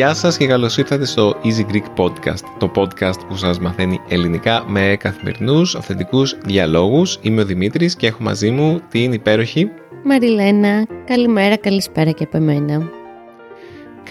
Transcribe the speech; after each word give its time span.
Γεια 0.00 0.14
σας 0.14 0.36
και 0.36 0.46
καλώς 0.46 0.76
ήρθατε 0.76 1.04
στο 1.04 1.36
Easy 1.44 1.72
Greek 1.72 2.04
Podcast, 2.04 2.44
το 2.58 2.70
podcast 2.74 3.26
που 3.28 3.36
σας 3.36 3.58
μαθαίνει 3.58 4.00
ελληνικά 4.08 4.64
με 4.66 4.96
καθημερινούς, 4.98 5.74
αυθεντικούς 5.74 6.36
διαλόγους. 6.44 7.18
Είμαι 7.22 7.40
ο 7.40 7.44
Δημήτρης 7.44 7.96
και 7.96 8.06
έχω 8.06 8.22
μαζί 8.22 8.50
μου 8.50 8.80
την 8.88 9.12
υπέροχη... 9.12 9.70
Μαριλένα, 10.04 10.86
καλημέρα, 11.04 11.56
καλησπέρα 11.56 12.10
και 12.10 12.24
από 12.24 12.36
εμένα. 12.36 12.99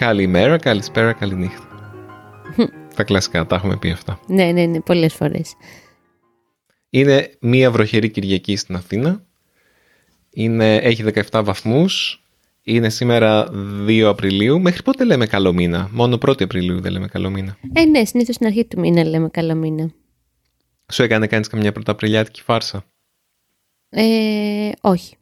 Καλημέρα, 0.00 0.58
καλησπέρα, 0.58 1.12
καληνύχτα. 1.12 1.92
τα 2.96 3.04
κλασικά, 3.04 3.46
τα 3.46 3.56
έχουμε 3.56 3.76
πει 3.76 3.90
αυτά. 3.90 4.20
Ναι, 4.26 4.44
ναι, 4.52 4.64
ναι, 4.66 4.80
πολλές 4.80 5.14
φορές. 5.14 5.54
Είναι 6.90 7.30
μία 7.40 7.70
βροχερή 7.70 8.10
Κυριακή 8.10 8.56
στην 8.56 8.74
Αθήνα. 8.74 9.24
Είναι, 10.30 10.76
έχει 10.76 11.04
17 11.30 11.42
βαθμούς 11.44 12.22
είναι 12.62 12.88
σήμερα 12.88 13.48
2 13.86 14.00
Απριλίου. 14.00 14.60
Μέχρι 14.60 14.82
πότε 14.82 15.04
λέμε 15.04 15.26
καλό 15.26 15.52
μήνα; 15.52 15.88
Μόνο 15.92 16.18
1η 16.26 16.42
Απριλίου 16.42 16.80
δεν 16.80 16.92
λέμε 16.92 17.06
καλό 17.06 17.30
μήνα. 17.30 17.56
Ε, 17.72 17.84
ναι, 17.84 18.04
συνήθως 18.04 18.34
στην 18.34 18.46
αρχή 18.46 18.64
του 18.64 18.80
μήνα 18.80 19.04
λέμε 19.04 19.28
καλό 19.28 19.54
μήνα. 19.54 19.90
Σου 20.92 21.02
έκανε 21.02 21.26
κάνεις 21.26 21.48
καμιά 21.48 21.72
πρωταπριλιάτικη 21.72 22.42
φάρσα; 22.42 22.84
Ε, 23.88 24.70
όχι. 24.80 25.16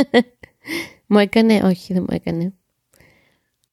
μου 1.06 1.18
έκανε, 1.18 1.60
όχι, 1.64 1.92
δεν 1.92 2.04
μου 2.08 2.14
έκανε. 2.16 2.52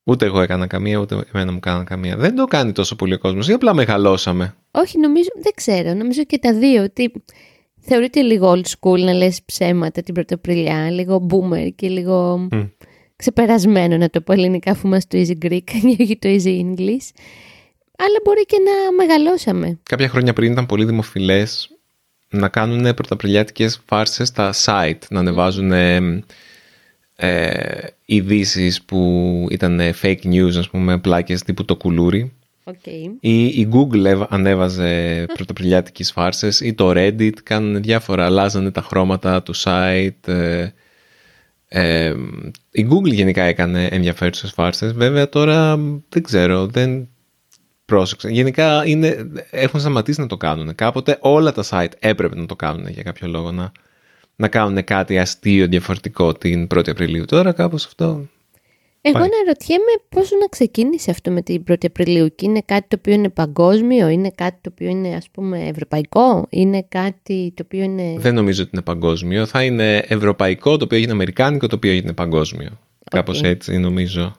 Ούτε 0.08 0.26
εγώ 0.26 0.42
έκανα 0.42 0.68
καμία, 0.68 0.98
ούτε 0.98 1.26
εμένα 1.34 1.52
μου 1.52 1.60
κάναν 1.60 1.86
καμία. 1.86 2.18
Δεν 2.18 2.36
το 2.36 2.46
κάνει 2.46 2.72
τόσο 2.72 2.96
πολύ 2.96 3.14
ο 3.14 3.18
κόσμος. 3.20 3.48
Ή 3.48 3.54
απλά 3.54 3.74
μεγαλώσαμε. 3.74 4.56
Όχι, 4.72 5.00
νομίζω, 5.00 5.30
δεν 5.42 5.52
ξέρω. 5.56 5.94
Νομίζω 5.94 6.24
και 6.24 6.38
τα 6.38 6.54
δύο. 6.54 6.84
Ότι 6.84 7.12
θεωρείται 7.80 8.22
λίγο 8.22 8.52
old 8.52 8.66
school 8.80 9.00
να 9.00 9.14
λες 9.14 9.42
ψέματα 9.46 10.02
την 10.02 10.14
Πρωτοπριλιά, 10.14 10.92
λίγο 10.92 11.28
boomer 11.30 11.70
και 11.76 11.88
λίγο 11.88 12.48
ξεπερασμένο 13.16 13.98
να 13.98 14.10
το 14.10 14.22
πω 14.22 14.34
ελληνικά 14.34 14.72
αφού 14.72 14.88
είμαστε 14.88 15.18
το 15.18 15.26
easy 15.28 15.46
Greek 15.46 15.64
και 15.96 16.04
όχι 16.04 16.18
το 16.18 16.30
easy 16.30 16.62
English. 16.62 17.10
Αλλά 17.98 18.20
μπορεί 18.24 18.46
και 18.46 18.58
να 18.66 19.06
μεγαλώσαμε. 19.06 19.80
Κάποια 19.84 20.10
χρόνια 20.10 20.34
πριν 20.34 20.52
ήταν 20.52 20.66
πολύ 20.66 20.86
δημοφιλές 20.86 21.70
να 22.30 22.50
κάνουν 22.50 22.94
πρωταπριλιάτικες 22.94 23.82
φάρσες 23.86 24.28
στα 24.28 24.54
site, 24.66 25.08
να 25.10 25.20
ανεβάζουν 25.20 25.72
ε, 27.16 27.88
ειδήσεις 28.06 28.82
που 28.82 29.48
ήταν 29.50 29.82
fake 30.02 30.24
news, 30.24 30.56
ας 30.58 30.70
πούμε, 30.70 31.00
πλάκες 31.00 31.44
τύπου 31.44 31.66
το 31.66 31.76
κουλούρι 31.76 32.34
Okay. 32.68 33.16
Η, 33.20 33.46
η 33.46 33.70
Google 33.72 34.26
ανέβαζε 34.30 35.16
πρωτοπριλιάτικες 35.36 36.12
φάρσες 36.12 36.60
ή 36.60 36.74
το 36.74 36.92
Reddit 36.96 37.34
κάνουν 37.44 37.82
διάφορα, 37.82 38.26
αλλάζανε 38.26 38.72
τα 38.72 38.82
χρώματα 38.82 39.44
του 39.44 39.56
site. 39.56 40.28
Ε, 40.28 40.68
ε, 41.68 42.14
η 42.72 42.88
Google 42.92 43.12
γενικά 43.12 43.44
έκανε 43.44 43.86
ενδιαφέρουσες 43.86 44.52
φάρσες. 44.52 44.94
Βέβαια 44.94 45.30
τώρα 45.30 45.78
δεν 46.10 46.24
ξέρω, 46.24 46.66
δεν 46.66 47.10
πρόσεξα. 47.86 48.30
Γενικά 48.30 48.86
είναι, 48.86 49.32
έχουν 49.50 49.80
σταματήσει 49.80 50.22
να 50.22 50.28
το 50.28 50.38
κάνουν. 50.38 50.76
Κάποτε 50.76 51.18
όλα 51.22 51.52
τα 51.52 51.64
site 51.70 51.94
έπρεπε 52.00 52.36
να 52.36 52.46
το 52.46 52.56
κάνουν 52.56 52.88
για 52.88 53.04
κάποιο 53.04 53.28
λόγο 53.28 53.52
να, 53.52 53.72
να 54.36 54.48
κάνουν 54.48 54.84
κάτι 54.84 55.20
αστείο 55.20 55.68
διαφορετικό 55.68 56.34
την 56.34 56.68
1η 56.76 56.90
Απριλίου. 56.90 57.26
Τώρα 57.26 57.52
κάπως 57.52 57.86
αυτό 57.86 58.28
εγώ 59.08 59.20
να 59.20 59.26
αναρωτιέμαι 59.26 59.94
πώς 60.10 60.32
να 60.32 60.48
ξεκίνησε 60.48 61.12
αυτό 61.12 61.32
με 61.32 61.42
την 61.42 61.64
1η 61.70 61.86
Απριλίου 61.86 62.36
και 62.36 62.46
είναι 62.46 62.62
κάτι 62.66 62.88
το 62.88 62.96
οποίο 63.00 63.14
είναι 63.14 63.30
παγκόσμιο, 63.30 64.08
είναι 64.08 64.32
κάτι 64.36 64.58
το 64.62 64.70
οποίο 64.74 64.90
είναι 64.90 65.16
ας 65.16 65.30
πούμε 65.30 65.68
ευρωπαϊκό, 65.68 66.48
είναι 66.50 66.86
κάτι 66.90 67.54
το 67.56 67.64
οποίο 67.66 67.84
είναι... 67.84 68.16
Δεν 68.18 68.34
νομίζω 68.34 68.62
ότι 68.62 68.72
είναι 68.74 68.82
παγκόσμιο, 68.82 69.46
θα 69.46 69.64
είναι 69.64 69.98
ευρωπαϊκό 69.98 70.78
το 70.78 70.84
οποίο 70.84 70.98
έγινε 70.98 71.12
αμερικάνικο 71.12 71.68
το 71.68 71.76
οποίο 71.76 71.92
έγινε 71.92 72.14
παγκόσμιο. 72.14 72.70
Okay. 72.70 73.08
Κάπως 73.10 73.42
έτσι 73.42 73.78
νομίζω. 73.78 74.36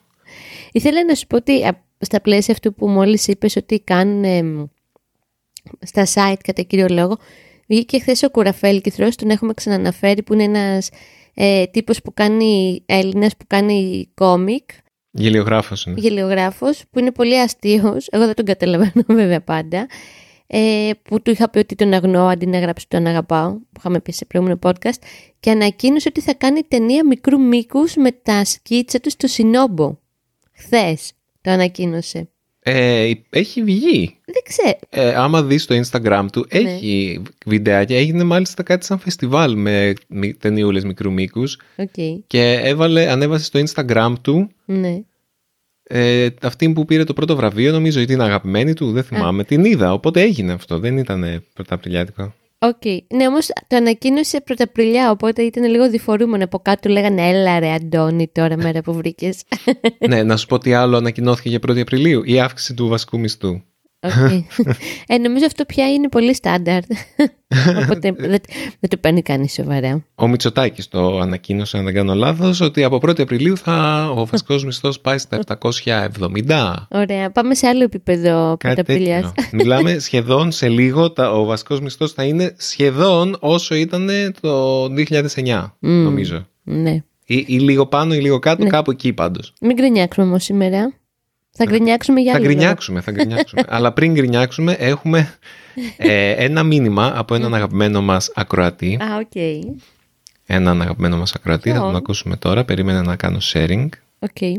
Ήθελα 0.72 1.04
να 1.04 1.14
σου 1.14 1.26
πω 1.26 1.36
ότι 1.36 1.52
στα 1.98 2.20
πλαίσια 2.20 2.54
αυτού 2.54 2.74
που 2.74 2.88
μόλις 2.88 3.26
είπες 3.28 3.56
ότι 3.56 3.80
κάνουν 3.80 4.70
στα 5.80 6.06
site 6.14 6.40
κατά 6.42 6.62
κύριο 6.62 6.86
λόγο, 6.90 7.18
βγήκε 7.66 7.98
χθες 7.98 8.22
ο 8.22 8.30
Κουραφέλ 8.30 8.80
και 8.80 8.92
τον 9.16 9.30
έχουμε 9.30 9.54
ξαναναφέρει 9.54 10.22
που 10.22 10.32
είναι 10.32 10.42
ένας 10.42 10.88
ε, 11.34 11.66
τύπος 11.66 12.02
που 12.02 12.14
κάνει, 12.14 12.82
Έλληνας 12.86 13.36
που 13.36 13.44
κάνει 13.46 14.08
κόμικ. 14.14 14.70
Γελιογράφος 15.10 15.86
είναι. 15.86 16.00
Γελιογράφος 16.00 16.82
που 16.90 16.98
είναι 16.98 17.12
πολύ 17.12 17.40
αστείος, 17.40 18.06
εγώ 18.10 18.24
δεν 18.24 18.34
τον 18.34 18.44
καταλαβαίνω 18.44 19.04
βέβαια 19.20 19.40
πάντα. 19.40 19.86
Ε, 20.48 20.90
που 21.02 21.22
του 21.22 21.30
είχα 21.30 21.50
πει 21.50 21.58
ότι 21.58 21.74
τον 21.74 21.92
αγνώ 21.92 22.26
αντί 22.26 22.46
να 22.46 22.58
γράψει 22.58 22.88
τον 22.88 23.06
αγαπάω, 23.06 23.52
που 23.52 23.78
είχαμε 23.78 24.00
πει 24.00 24.12
σε 24.12 24.24
προηγούμενο 24.24 24.58
podcast, 24.62 24.98
και 25.40 25.50
ανακοίνωσε 25.50 26.08
ότι 26.08 26.20
θα 26.20 26.34
κάνει 26.34 26.62
ταινία 26.62 27.06
μικρού 27.06 27.40
μήκους 27.40 27.94
με 27.94 28.10
τα 28.12 28.44
σκίτσα 28.44 29.00
του 29.00 29.10
στο 29.10 29.26
Σινόμπο. 29.26 29.98
Χθες 30.52 31.12
το 31.40 31.50
ανακοίνωσε. 31.50 32.28
Ε, 32.68 33.10
έχει 33.30 33.62
βγει. 33.62 34.16
Δεν 34.24 34.42
ξέρω. 34.48 34.78
Ε, 34.88 35.14
άμα 35.14 35.42
δεις 35.42 35.64
το 35.64 35.80
Instagram 35.80 36.26
του, 36.32 36.46
ναι. 36.52 36.60
έχει 36.60 37.22
βιντεάκια. 37.46 37.98
Έγινε 37.98 38.24
μάλιστα 38.24 38.62
κάτι 38.62 38.84
σαν 38.84 38.98
φεστιβάλ 38.98 39.56
με 39.56 39.94
ταινιούλες 40.38 40.84
μικρού 40.84 41.12
μήκους. 41.12 41.60
Okay. 41.76 42.18
Και 42.26 42.60
έβαλε, 42.62 43.10
ανέβασε 43.10 43.44
στο 43.44 43.60
Instagram 43.66 44.12
του 44.22 44.50
ναι. 44.64 45.02
ε, 45.82 46.28
αυτή 46.42 46.72
που 46.72 46.84
πήρε 46.84 47.04
το 47.04 47.12
πρώτο 47.12 47.36
βραβείο, 47.36 47.72
νομίζω, 47.72 48.00
ή 48.00 48.04
την 48.04 48.20
αγαπημένη 48.20 48.72
του, 48.72 48.92
δεν 48.92 49.02
θυμάμαι. 49.02 49.44
Την 49.44 49.64
είδα, 49.64 49.92
οπότε 49.92 50.20
έγινε 50.20 50.52
αυτό. 50.52 50.78
Δεν 50.78 50.96
ήταν 50.96 51.44
πρωταπριλιάτικο. 51.54 52.34
OK. 52.58 52.76
Okay. 52.84 52.98
Ναι, 53.14 53.26
όμως 53.26 53.46
το 53.66 53.76
ανακοίνωσε 53.76 54.40
πρωταπριλιά, 54.40 55.10
οπότε 55.10 55.42
ήταν 55.42 55.64
λίγο 55.64 55.90
διφορούμενο. 55.90 56.44
Από 56.44 56.58
κάτω 56.58 56.88
λέγανε 56.88 57.28
Έλα 57.28 57.58
ρε 57.58 57.72
Αντώνη, 57.72 58.28
τώρα 58.28 58.56
μέρα 58.56 58.82
που 58.82 58.92
βρήκες. 58.92 59.42
ναι, 60.08 60.22
να 60.22 60.36
σου 60.36 60.46
πω 60.46 60.58
τι 60.58 60.72
άλλο 60.72 60.96
ανακοινώθηκε 60.96 61.48
για 61.48 61.58
1η 61.66 61.78
Απριλίου. 61.80 62.22
Η 62.24 62.40
αύξηση 62.40 62.74
του 62.74 62.88
βασικού 62.88 63.18
μισθού. 63.18 63.60
Okay. 64.06 64.42
ε, 65.06 65.18
νομίζω 65.18 65.46
αυτό 65.46 65.64
πια 65.64 65.92
είναι 65.92 66.08
πολύ 66.08 66.34
στάνταρτ. 66.34 66.86
Οπότε 67.82 68.12
δεν, 68.12 68.40
δεν 68.80 68.90
το 68.90 68.96
παίρνει 68.96 69.22
κανείς 69.22 69.52
σοβαρά. 69.52 70.04
Ο 70.14 70.28
Μητσοτάκης 70.28 70.88
το 70.88 71.18
ανακοίνωσε, 71.18 71.78
αν 71.78 71.84
δεν 71.84 71.94
κάνω 71.94 72.14
λάθος, 72.14 72.60
ότι 72.60 72.84
από 72.84 72.96
1η 73.02 73.20
Απριλίου 73.20 73.56
θα, 73.56 74.08
ο 74.16 74.26
βασικός 74.26 74.64
μισθός 74.64 75.00
πάει 75.00 75.18
στα 75.18 75.38
770. 76.46 76.74
Ωραία. 76.90 77.30
Πάμε 77.30 77.54
σε 77.54 77.66
άλλο 77.66 77.82
επίπεδο 77.82 78.56
πρωταπριλιά. 78.56 79.34
Μιλάμε 79.52 79.98
σχεδόν 79.98 80.52
σε 80.52 80.68
λίγο. 80.68 81.10
Τα, 81.10 81.32
ο 81.32 81.44
βασικός 81.44 81.80
μισθός 81.80 82.12
θα 82.12 82.24
είναι 82.24 82.54
σχεδόν 82.58 83.36
όσο 83.40 83.74
ήταν 83.74 84.10
το 84.40 84.84
2009, 84.84 85.70
νομίζω. 85.78 86.46
Ναι. 86.62 87.02
Ή, 87.26 87.44
ή, 87.46 87.58
λίγο 87.58 87.86
πάνω 87.86 88.14
ή 88.14 88.20
λίγο 88.20 88.38
κάτω, 88.38 88.62
ναι. 88.62 88.68
κάπου 88.68 88.90
εκεί 88.90 89.12
πάντως. 89.12 89.52
Μην 89.60 89.76
γκρινιάξουμε 89.76 90.26
όμως 90.26 90.44
σήμερα. 90.44 90.92
Θα 91.56 91.64
γκρινιάξουμε 91.64 92.20
για 92.20 92.34
άλλο. 92.34 92.42
Θα 92.42 92.48
γκρινιάξουμε, 92.48 93.00
θα 93.00 93.12
γκρινιάξουμε. 93.12 93.62
Αλλά 93.76 93.92
πριν 93.92 94.12
γκρινιάξουμε, 94.12 94.72
έχουμε 94.72 95.34
ε, 95.96 96.30
ένα 96.30 96.62
μήνυμα 96.62 97.12
από 97.16 97.34
έναν 97.34 97.54
αγαπημένο 97.54 98.02
μας 98.02 98.32
ακροατή. 98.34 98.98
Α, 99.02 99.16
OK. 99.16 99.30
Okay. 99.34 99.60
Έναν 100.46 100.82
αγαπημένο 100.82 101.16
μας 101.16 101.34
ακροατή, 101.34 101.70
θα 101.70 101.80
τον 101.80 101.96
ακούσουμε 101.96 102.36
τώρα. 102.36 102.64
Περίμενα 102.64 103.02
να 103.02 103.16
κάνω 103.16 103.38
sharing. 103.52 103.88
OK. 104.18 104.28
Okay. 104.40 104.52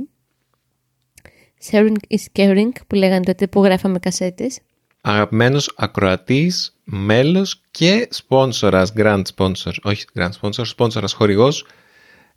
Sharing 1.72 1.96
is 2.08 2.40
caring, 2.40 2.72
που 2.88 2.96
λέγανε 2.96 3.24
τότε 3.24 3.48
που 3.48 3.64
γράφαμε 3.64 4.00
κασέτες. 4.00 4.60
Αγαπημένος 5.02 5.74
ακροατής, 5.76 6.78
μέλος 6.84 7.62
και 7.72 8.08
σπόνσορας, 8.12 8.94
grand 8.98 9.22
sponsor. 9.36 9.72
Όχι 9.84 10.06
grand 10.20 10.30
sponsor, 10.42 10.66
σπόνσορας 10.66 11.14
χορηγός. 11.14 11.66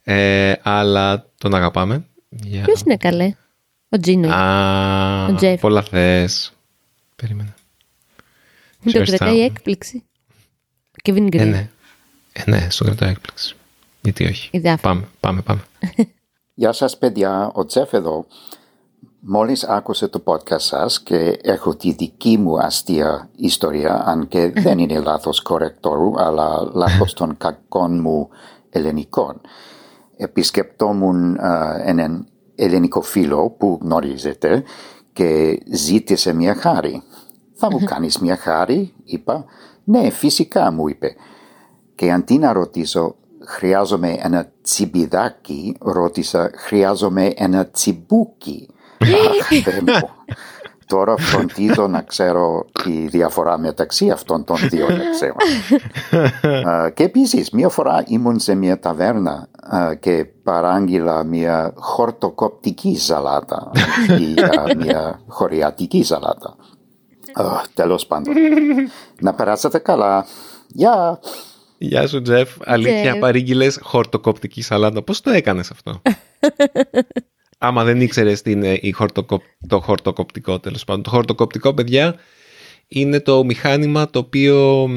Ε, 0.02 0.52
αλλά 0.62 1.26
τον 1.38 1.54
αγαπάμε. 1.54 2.04
Ποιος 2.64 2.80
είναι 2.80 2.96
καλέ; 2.96 3.34
Ο 3.92 3.98
Τζίνο. 3.98 4.34
Α, 4.34 5.26
ο 5.26 5.34
Τζεφ. 5.34 5.60
πολλά 5.60 5.82
θες. 5.82 6.52
Περίμενα. 7.16 7.54
Μην 8.82 8.94
το 8.94 9.02
κρατάει 9.02 9.40
έκπληξη. 9.40 10.04
Kevin 11.04 11.26
Green. 11.26 11.38
Ε, 11.38 11.44
ναι. 11.44 11.70
Ε, 12.32 12.50
ναι, 12.50 12.66
στο 12.70 12.84
κρατάει 12.84 13.10
έκπληξη. 13.10 13.54
Γιατί 14.00 14.24
όχι. 14.24 14.60
Πάμε, 14.80 15.08
πάμε, 15.20 15.40
πάμε. 15.40 15.60
Γεια 16.54 16.72
σας 16.72 16.98
παιδιά, 16.98 17.50
ο 17.54 17.64
Τζεφ 17.64 17.92
εδώ. 17.92 18.26
Μόλις 19.20 19.64
άκουσε 19.64 20.08
το 20.08 20.22
podcast 20.24 20.60
σας 20.60 21.00
και 21.02 21.38
έχω 21.42 21.76
τη 21.76 21.92
δική 21.92 22.38
μου 22.38 22.58
αστεία 22.58 23.28
ιστορία, 23.36 24.02
αν 24.06 24.28
και 24.28 24.52
δεν 24.64 24.78
είναι 24.78 25.00
λάθος 25.00 25.42
κορεκτόρου, 25.42 26.20
αλλά 26.20 26.70
λάθος 26.72 27.12
των 27.12 27.36
κακών 27.36 28.00
μου 28.00 28.28
ελληνικών. 28.70 29.40
Επισκεπτόμουν 30.16 31.36
uh, 31.36 31.80
έναν 31.84 32.26
ελληνικό 32.60 33.02
φίλο 33.02 33.54
που 33.58 33.78
γνωρίζετε 33.82 34.64
και 35.12 35.58
ζήτησε 35.72 36.32
μια 36.32 36.54
χάρη. 36.54 37.02
Θα 37.54 37.70
μου 37.70 37.84
κάνεις 37.84 38.18
μια 38.18 38.36
χάρη, 38.36 38.94
είπα. 39.04 39.44
Ναι, 39.84 40.10
φυσικά 40.10 40.70
μου 40.70 40.88
είπε. 40.88 41.14
Και 41.94 42.12
αντί 42.12 42.38
να 42.38 42.52
ρωτήσω, 42.52 43.14
χρειάζομαι 43.44 44.16
ένα 44.22 44.52
τσιμπιδάκι, 44.62 45.76
ρώτησα 45.80 46.50
χρειάζομαι 46.54 47.32
ένα 47.36 47.66
τσιμπούκι. 47.66 48.68
Αχ, 49.00 49.62
Θεέ 49.62 49.80
μου. 49.80 50.08
Τώρα 50.90 51.16
φροντίζω 51.16 51.86
να 51.86 52.02
ξέρω 52.02 52.66
τη 52.82 53.06
διαφορά 53.06 53.58
μεταξύ 53.58 54.10
αυτών 54.10 54.44
των 54.44 54.56
δύο 54.56 54.86
λέξεων. 54.88 55.36
Α, 56.68 56.90
και 56.94 57.02
επίσης, 57.02 57.50
μία 57.50 57.68
φορά 57.68 58.04
ήμουν 58.06 58.38
σε 58.38 58.54
μια 58.54 58.78
ταβέρνα 58.78 59.48
α, 59.60 59.94
και 59.94 60.24
παράγγειλα 60.42 61.24
μια 61.24 61.72
χορτοκοπτική 61.76 62.98
σαλάτα 62.98 63.70
ή 64.08 64.40
α, 64.40 64.76
μια 64.76 65.20
χωριατική 65.26 66.02
σαλάτα. 66.02 66.56
Τέλος 67.74 68.06
πάντων. 68.06 68.34
να 69.20 69.34
περάσετε 69.34 69.78
καλά. 69.78 70.26
Γεια! 70.68 71.20
Γεια 71.78 72.06
σου, 72.06 72.22
Τζεφ. 72.22 72.50
Αλήθεια, 72.64 73.00
Τζεφ. 73.10 73.18
παρήγγειλες 73.18 73.78
χορτοκοπτική 73.82 74.62
σαλάτα. 74.62 75.02
Πώς 75.02 75.20
το 75.20 75.30
έκανες 75.30 75.70
αυτό; 75.70 76.00
Άμα 77.62 77.84
δεν 77.84 78.00
ήξερες 78.00 78.42
τι 78.42 78.50
είναι 78.50 78.78
η 78.80 78.90
χορτοκοπ... 78.90 79.42
το 79.66 79.80
χορτοκοπτικό, 79.80 80.58
τέλος 80.60 80.84
πάντων. 80.84 81.02
Το 81.02 81.10
χορτοκοπτικό, 81.10 81.74
παιδιά, 81.74 82.14
είναι 82.88 83.20
το 83.20 83.44
μηχάνημα 83.44 84.10
το 84.10 84.18
οποίο. 84.18 84.88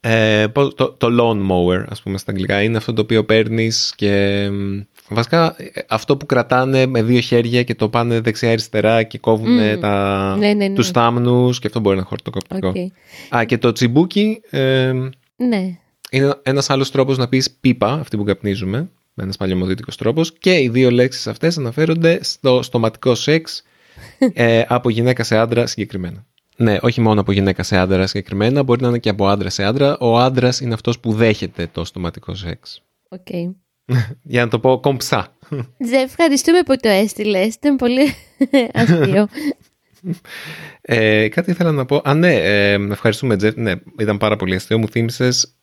Ε, 0.00 0.46
πώς- 0.52 0.74
το, 0.74 0.88
το 0.92 1.08
lawn 1.20 1.50
mower, 1.50 1.84
ας 1.88 2.02
πούμε 2.02 2.18
στα 2.18 2.30
αγγλικά, 2.30 2.62
είναι 2.62 2.76
αυτό 2.76 2.92
το 2.92 3.02
οποίο 3.02 3.24
παίρνεις 3.24 3.92
και 3.96 4.48
μ, 4.52 4.80
βασικά 5.08 5.54
ε, 5.58 5.64
αυτό 5.88 6.16
που 6.16 6.26
κρατάνε 6.26 6.86
με 6.86 7.02
δύο 7.02 7.20
χέρια 7.20 7.62
και 7.62 7.74
το 7.74 7.88
πάνε 7.88 8.20
δεξιά-αριστερά 8.20 9.02
και 9.02 9.18
κόβουν 9.18 9.50
Μμμ. 9.52 9.80
τα, 9.80 10.36
Ναι, 10.38 10.52
ναι, 10.52 10.68
ναι. 10.68 10.74
τους 10.74 10.90
θάμνους 10.90 11.58
και 11.58 11.66
αυτό 11.66 11.80
μπορεί 11.80 11.94
να 11.96 12.00
είναι 12.00 12.08
χορτοκοπτικό. 12.08 12.68
Οκ. 12.68 12.76
Α, 13.36 13.44
και 13.44 13.58
το 13.58 13.72
τσιμπούκι 13.72 14.40
ε, 14.50 14.92
Ναι. 15.36 15.78
είναι 16.10 16.34
ένας 16.42 16.70
άλλος 16.70 16.90
τρόπος 16.90 17.18
να 17.18 17.28
πεις 17.28 17.50
πίπα, 17.60 17.92
αυτή 17.92 18.16
που 18.16 18.24
καπνίζουμε, 18.24 18.90
με 19.14 19.22
ένας 19.22 19.36
παλαιομοδίτικος 19.36 19.96
τρόπος 19.96 20.32
και 20.38 20.60
οι 20.60 20.68
δύο 20.68 20.90
λέξεις 20.90 21.26
αυτές 21.26 21.58
αναφέρονται 21.58 22.18
στο 22.22 22.62
στοματικό 22.62 23.14
σεξ 23.14 23.62
ε, 24.32 24.62
από 24.68 24.90
γυναίκα 24.90 25.22
σε 25.22 25.36
άντρα 25.36 25.66
συγκεκριμένα. 25.66 26.26
Ναι, 26.56 26.76
όχι 26.80 27.00
μόνο 27.00 27.20
από 27.20 27.32
γυναίκα 27.32 27.62
σε 27.62 27.76
άντρα 27.76 28.06
συγκεκριμένα, 28.06 28.62
μπορεί 28.62 28.82
να 28.82 28.88
είναι 28.88 28.98
και 28.98 29.08
από 29.08 29.26
άντρα 29.26 29.50
σε 29.50 29.64
άντρα. 29.64 29.98
Ο 29.98 30.18
άντρας 30.18 30.60
είναι 30.60 30.74
αυτός 30.74 31.00
που 31.00 31.12
δέχεται 31.12 31.66
το 31.72 31.84
στοματικό 31.84 32.34
σεξ. 32.34 32.82
Οκ. 33.08 33.28
Για 34.22 34.44
να 34.44 34.50
το 34.50 34.58
πω 34.58 34.80
κομψά. 34.80 35.36
Τζεφ, 35.84 35.96
ευχαριστούμε 35.96 36.62
που 36.62 36.76
το 36.76 36.88
έστειλες. 36.88 37.54
Ήταν 37.54 37.76
πολύ 37.76 38.14
αστείο. 38.74 39.28
Ε, 40.80 41.28
κάτι 41.28 41.50
ήθελα 41.50 41.72
να 41.72 41.84
πω. 41.84 42.00
Α, 42.04 42.14
ναι, 42.14 42.34
ε, 42.34 42.72
ευχαριστούμε, 42.72 43.36
Τζεφ. 43.36 43.56
Ναι, 43.56 43.72
ήταν 43.98 44.18
πάρα 44.18 44.36
πολύ 44.36 44.54
αστείο. 44.54 44.78
Μου 44.78 44.88
θύμισες 44.88 45.54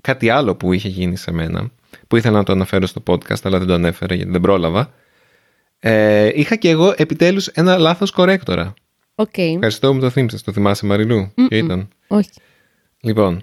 κάτι 0.00 0.30
άλλο 0.30 0.54
που 0.54 0.72
είχε 0.72 0.88
γίνει 0.88 1.16
σε 1.16 1.30
μένα, 1.30 1.70
που 2.08 2.16
ήθελα 2.16 2.36
να 2.36 2.44
το 2.44 2.52
αναφέρω 2.52 2.86
στο 2.86 3.02
podcast, 3.06 3.40
αλλά 3.42 3.58
δεν 3.58 3.66
το 3.66 3.74
ανέφερα 3.74 4.14
γιατί 4.14 4.30
δεν 4.30 4.40
πρόλαβα. 4.40 4.92
Ε, 5.78 6.30
είχα 6.34 6.56
και 6.56 6.68
εγώ 6.68 6.94
επιτέλους 6.96 7.46
ένα 7.46 7.78
λάθος 7.78 8.10
κορέκτορα. 8.10 8.74
Οκ. 9.14 9.38
Ευχαριστώ 9.38 9.88
που 9.88 9.94
μου 9.94 10.00
το 10.00 10.10
θύμισες. 10.10 10.42
Το 10.42 10.52
θυμάσαι, 10.52 10.86
Μαριλού; 10.86 11.32
Ποιο 11.34 11.58
ήταν. 11.58 11.88
Όχι. 12.06 12.30
Λοιπόν, 13.00 13.42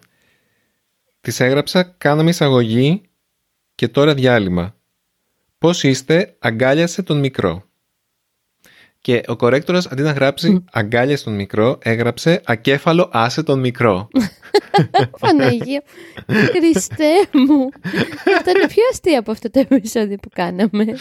της 1.21 1.39
έγραψα, 1.39 1.83
κάναμε 1.83 2.29
εισαγωγή 2.29 3.01
και 3.75 3.87
τώρα 3.87 4.13
διάλειμμα. 4.13 4.75
Πώς 5.57 5.83
είστε, 5.83 6.35
αγκάλιασε 6.39 7.03
τον 7.03 7.19
μικρό. 7.19 7.64
Και 9.05 9.23
ο 9.27 9.35
κορέκτορας 9.35 9.87
αντί 9.87 10.01
να 10.01 10.11
γράψει 10.11 10.63
αγκάλιασε 10.71 11.23
τον 11.23 11.35
μικρό, 11.35 11.77
έγραψε 11.81 12.41
ακέφαλο 12.45 13.09
άσε 13.11 13.43
τον 13.43 13.59
μικρό. 13.59 14.07
Παναγία. 15.19 15.83
Χριστέ 16.27 17.13
μου. 17.31 17.69
Αυτό 18.37 18.49
είναι 18.49 18.67
πιο 18.67 18.83
αστείο 18.91 19.19
από 19.19 19.31
αυτό 19.31 19.49
το 19.49 19.65
επεισόδιο 19.69 20.17
που 20.21 20.29
κάναμε. 20.33 20.85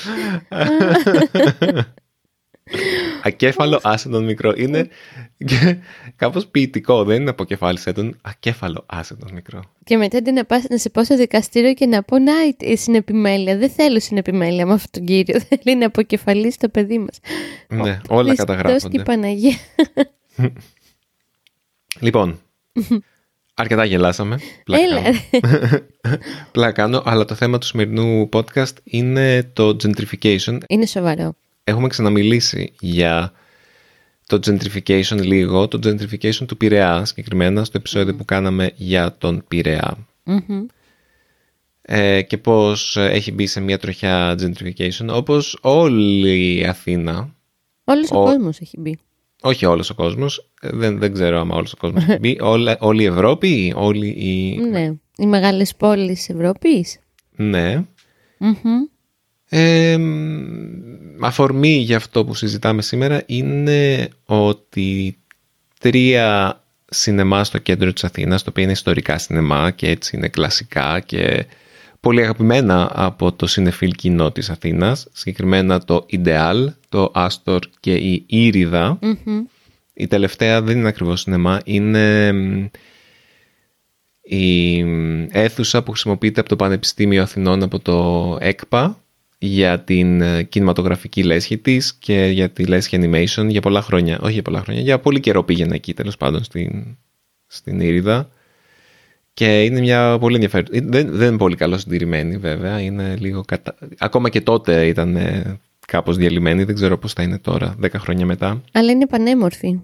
ακέφαλο 3.23 3.81
άσε 3.83 4.09
τον 4.09 4.25
μικρό. 4.25 4.53
Είναι 4.57 4.89
και 5.45 5.77
κάπως 6.17 6.47
ποιητικό, 6.47 7.05
δεν 7.05 7.21
είναι 7.21 7.31
αποκεφάλισε 7.31 7.93
τον. 7.93 8.17
Ακέφαλο 8.23 8.85
άσε 8.87 9.15
τον 9.15 9.33
μικρό. 9.33 9.63
Και 9.85 9.97
μετά 9.97 10.19
αντί 10.19 10.33
να, 10.33 10.45
πας, 10.45 10.65
να 10.69 10.79
σε 10.79 10.91
πάω 10.91 11.05
στο 11.05 11.17
δικαστήριο 11.17 11.75
και 11.75 11.87
να 11.87 12.03
πω 12.03 12.19
Να, 12.19 12.33
η 12.59 12.77
συνεπιμέλεια. 12.77 13.57
Δεν 13.57 13.71
θέλω 13.71 14.01
συνεπιμέλεια 14.01 14.67
με 14.67 14.73
αυτόν 14.73 14.91
τον 14.91 15.05
κύριο. 15.05 15.41
Θέλει 15.49 15.77
να 15.77 15.87
αποκεφαλίσει 15.87 16.59
το 16.59 16.69
παιδί 16.69 16.99
μας. 16.99 17.19
Ναι, 17.69 18.01
όλα 18.09 18.31
και 18.31 18.37
καταγράφονται. 18.37 19.01
η 19.01 19.03
Παναγία. 19.03 19.57
Λοιπόν, 22.01 22.41
αρκετά 23.55 23.85
γελάσαμε. 23.85 24.39
Πλάκα 24.65 24.83
Έλα. 24.83 25.03
κάνω. 25.03 25.19
Πλάκα 26.53 26.73
κάνω, 26.73 27.03
αλλά 27.05 27.25
το 27.25 27.35
θέμα 27.35 27.59
του 27.59 27.67
σημερινού 27.67 28.29
podcast 28.33 28.73
είναι 28.85 29.51
το 29.53 29.77
gentrification. 29.83 30.59
Είναι 30.69 30.87
σοβαρό. 30.87 31.35
Έχουμε 31.65 31.89
ξαναμιλήσει 31.89 32.73
για 32.81 33.33
το 34.27 34.39
gentrification 34.47 35.19
λίγο, 35.23 35.69
το 35.69 35.79
gentrification 35.83 36.47
του 36.47 36.57
Πειραιά 36.57 37.05
συγκεκριμένα 37.05 37.65
στο 37.65 37.79
επεισόδιο 37.79 38.15
που 38.15 38.25
κάναμε 38.25 38.71
για 38.77 39.17
τον 39.19 39.45
Πειραιά. 39.49 40.07
Μμμ. 40.25 40.67
Ε, 41.83 42.23
και 42.23 42.39
πώς 42.39 42.97
ε, 42.97 43.11
έχει 43.11 43.33
μπει 43.33 43.47
σε 43.47 43.61
μια 43.61 43.79
τροχιά 43.79 44.35
gentrification, 44.41 45.07
όπως 45.11 45.59
όλη 45.63 46.57
η 46.59 46.65
Αθήνα, 46.65 47.35
Όλος 47.85 48.11
ο, 48.11 48.21
Ο- 48.21 48.25
κόσμος 48.25 48.61
έχει 48.61 48.81
μπει. 48.81 48.99
όχι 49.43 49.65
όλος 49.67 49.91
ο 49.91 49.95
κόσμος, 49.95 50.51
ε, 50.61 50.69
δεν, 50.73 50.99
δεν 50.99 51.13
ξέρω 51.13 51.39
άμα 51.41 51.55
όλος 51.57 51.73
ο 51.73 51.77
κόσμος 51.77 52.05
έχει 52.05 52.19
μπει, 52.19 52.39
όλα, 52.55 52.77
όλη 52.81 53.03
η 53.03 53.07
Ευρώπη, 53.07 53.73
όλη 53.77 54.07
η... 54.09 54.57
Ναι. 54.71 54.93
Οι 55.17 55.27
μεγάλες 55.27 55.75
πόλεις 55.75 56.15
της 56.19 56.29
Ευρώπης. 56.29 56.99
Ναι. 57.37 57.85
Μμμ. 58.39 58.55
Ε, 59.57 59.97
μ, 59.99 61.25
αφορμή 61.25 61.77
για 61.77 61.97
αυτό 61.97 62.25
που 62.25 62.35
συζητάμε 62.35 62.83
σήμερα 62.83 63.23
είναι 63.27 64.09
ότι 64.25 65.19
τρία 65.81 66.61
σινεμά 66.85 67.45
στο 67.45 67.59
κέντρο 67.59 67.93
της 67.93 68.05
Αθήνας, 68.05 68.43
το 68.43 68.51
οποίο 68.51 68.63
είναι 68.63 68.73
ιστορικά 68.73 69.19
σινεμά 69.19 69.71
και 69.71 69.91
έτσι 69.91 70.17
είναι 70.17 70.29
κλασικά 70.29 71.01
και 71.01 71.47
πολύ 72.01 72.23
αγαπημένα 72.23 72.91
από 72.95 73.33
το 73.33 73.47
συνεφίλ 73.47 73.91
κοινό 73.91 74.33
της 74.33 74.51
Αθήνας, 74.51 75.09
συγκεκριμένα 75.13 75.81
το 75.81 76.07
Ideal, 76.13 76.67
το 76.89 77.13
Astor 77.15 77.61
και 77.81 77.95
η 77.95 78.25
Ήριδα. 78.27 78.99
Μμμ. 79.01 79.45
Η 79.95 80.07
τελευταία 80.07 80.63
δεν 80.63 80.79
είναι 80.79 80.89
ακριβώς 80.89 81.21
σινεμά, 81.21 81.61
είναι 81.65 82.33
μ, 82.33 82.67
η 84.23 84.85
μ, 84.85 85.27
αίθουσα 85.31 85.83
που 85.83 85.91
χρησιμοποιείται 85.91 86.41
από 86.41 86.49
το 86.49 86.57
Πανεπιστήμιο 86.57 87.23
Αθηνών 87.23 87.63
από 87.63 87.79
το 87.79 88.37
ΕΚΠΑ 88.41 88.99
για 89.47 89.81
την 89.81 90.21
ε, 90.21 90.43
κινηματογραφική 90.43 91.23
λέσχη 91.23 91.59
της 91.59 91.95
και 91.95 92.25
για 92.33 92.51
τη 92.51 92.65
λέσχη 92.67 92.99
animation 93.01 93.47
για 93.49 93.61
πολλά 93.61 93.83
χρόνια. 93.83 94.19
Όχι 94.23 94.33
για 94.33 94.43
πολλά 94.43 94.61
χρόνια, 94.61 94.81
για 94.81 94.99
πολύ 94.99 95.21
καιρό 95.21 95.45
πήγαινα 95.45 95.75
εκεί 95.75 95.95
τέλος 95.95 96.17
πάντων 96.17 96.45
στην, 96.45 96.97
στην 97.47 97.81
Ήριδα. 97.81 98.29
Και 99.35 99.63
είναι 99.63 99.81
μια 99.81 100.19
πολύ 100.19 100.35
ενδιαφέρον. 100.35 100.67
Δεν, 100.91 101.11
δεν 101.17 101.29
είναι 101.29 101.37
πολύ 101.37 101.57
καλό 101.57 101.79
συντηρημένη 101.79 102.37
βέβαια. 102.37 102.81
Είναι 102.81 103.17
λίγο 103.21 103.41
κατα... 103.47 103.75
Ακόμα 103.99 104.29
και 104.29 104.41
τότε 104.41 104.87
ήταν 104.87 105.17
ε, 105.17 105.59
κάπως 105.87 106.17
διαλυμένη. 106.17 106.65
Δεν 106.65 106.75
ξέρω 106.75 106.99
πώς 106.99 107.13
θα 107.13 107.23
είναι 107.23 107.39
τώρα, 107.39 107.75
10 107.83 107.89
χρόνια 107.95 108.27
μετά. 108.27 108.63
Αλλά 108.73 108.91
είναι 108.91 109.07
πανέμορφη. 109.07 109.81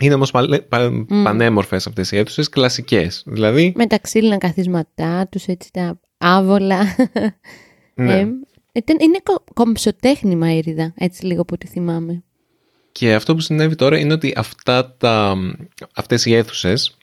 Είναι 0.00 0.14
όμως 0.14 0.30
παλε, 0.30 0.58
πα, 0.58 0.90
πανέμορφες 1.22 1.86
αυτές 1.86 2.12
οι 2.12 2.16
αίθουσες, 2.16 2.48
κλασικές. 2.48 3.22
Δηλαδή, 3.26 3.72
Με 3.76 3.86
τα 3.86 3.98
ξύλινα 3.98 4.38
καθίσματά 4.38 5.28
τους, 5.30 5.44
έτσι 5.46 5.68
τα 5.72 6.00
άβολα. 6.18 6.78
ναι. 7.94 8.12
Ε, 8.12 8.18
ήταν- 8.18 8.46
είναι 9.00 9.20
κο- 9.22 9.44
κομψοτέχνημα 9.54 10.52
η 10.52 10.56
Ήριδα, 10.56 10.92
έτσι 10.96 11.26
λίγο 11.26 11.44
που 11.44 11.56
τη 11.56 11.66
θυμάμαι. 11.66 12.22
Και 12.92 13.14
αυτό 13.14 13.34
που 13.34 13.40
συνέβη 13.40 13.74
τώρα 13.74 13.98
είναι 13.98 14.12
ότι 14.12 14.32
αυτά 14.36 14.94
τα, 14.96 15.36
αυτές 15.94 16.26
οι 16.26 16.34
αίθουσες 16.34 16.96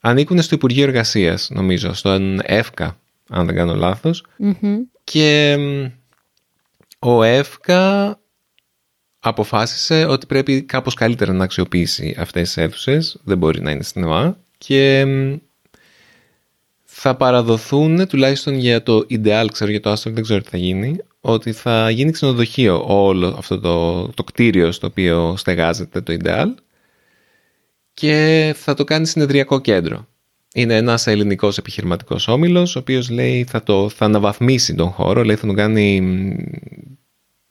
ανήκουν 0.00 0.42
στο 0.42 0.54
Υπουργείο 0.54 0.82
Εργασίας, 0.82 1.50
νομίζω, 1.50 1.92
στον 1.92 2.38
ΕΦΚΑ, 2.42 2.98
αν 3.28 3.46
δεν 3.46 3.54
κάνω 3.54 3.74
λάθος. 3.74 4.24
Μμμ. 4.36 4.76
Και 5.04 5.56
μ, 5.58 5.86
ο 6.98 7.22
ΕΦΚΑ 7.22 8.18
αποφάσισε 9.18 10.04
ότι 10.04 10.26
πρέπει 10.26 10.62
κάπως 10.62 10.94
καλύτερα 10.94 11.32
να 11.32 11.44
αξιοποιήσει 11.44 12.14
αυτές 12.18 12.42
τις 12.42 12.56
αίθουσες, 12.56 13.20
δεν 13.24 13.38
μπορεί 13.38 13.60
να 13.60 13.70
είναι 13.70 13.82
σινεμά, 13.82 14.38
και 14.58 15.04
μ, 15.04 15.36
θα 17.06 17.16
παραδοθούν, 17.16 18.08
τουλάχιστον 18.08 18.54
για 18.54 18.82
το 18.82 19.06
Ideal, 19.10 19.46
ξέρω 19.52 19.70
για 19.70 19.80
το 19.80 19.92
Astor, 19.92 20.10
δεν 20.10 20.22
ξέρω 20.22 20.40
τι 20.40 20.48
θα 20.48 20.56
γίνει, 20.56 20.96
ότι 21.20 21.52
θα 21.52 21.90
γίνει 21.90 22.10
ξενοδοχείο 22.10 22.84
όλο 22.86 23.34
αυτό 23.38 23.60
το, 23.60 24.08
το 24.08 24.24
κτίριο 24.24 24.72
στο 24.72 24.86
οποίο 24.86 25.34
στεγάζεται 25.36 26.00
το 26.00 26.16
Ideal 26.22 26.46
και 27.94 28.52
θα 28.56 28.74
το 28.74 28.84
κάνει 28.84 29.06
συνεδριακό 29.06 29.60
κέντρο. 29.60 30.06
Είναι 30.54 30.76
ένας 30.76 31.06
ελληνικός 31.06 31.58
επιχειρηματικός 31.58 32.28
όμιλος, 32.28 32.76
ο 32.76 32.78
οποίος 32.78 33.10
λέει 33.10 33.44
θα, 33.44 33.62
το, 33.62 33.88
θα 33.88 34.04
αναβαθμίσει 34.04 34.74
τον 34.74 34.90
χώρο, 34.90 35.24
λέει 35.24 35.36
θα 35.36 35.46
τον 35.46 35.56
κάνει 35.56 36.00
μ, 36.00 36.34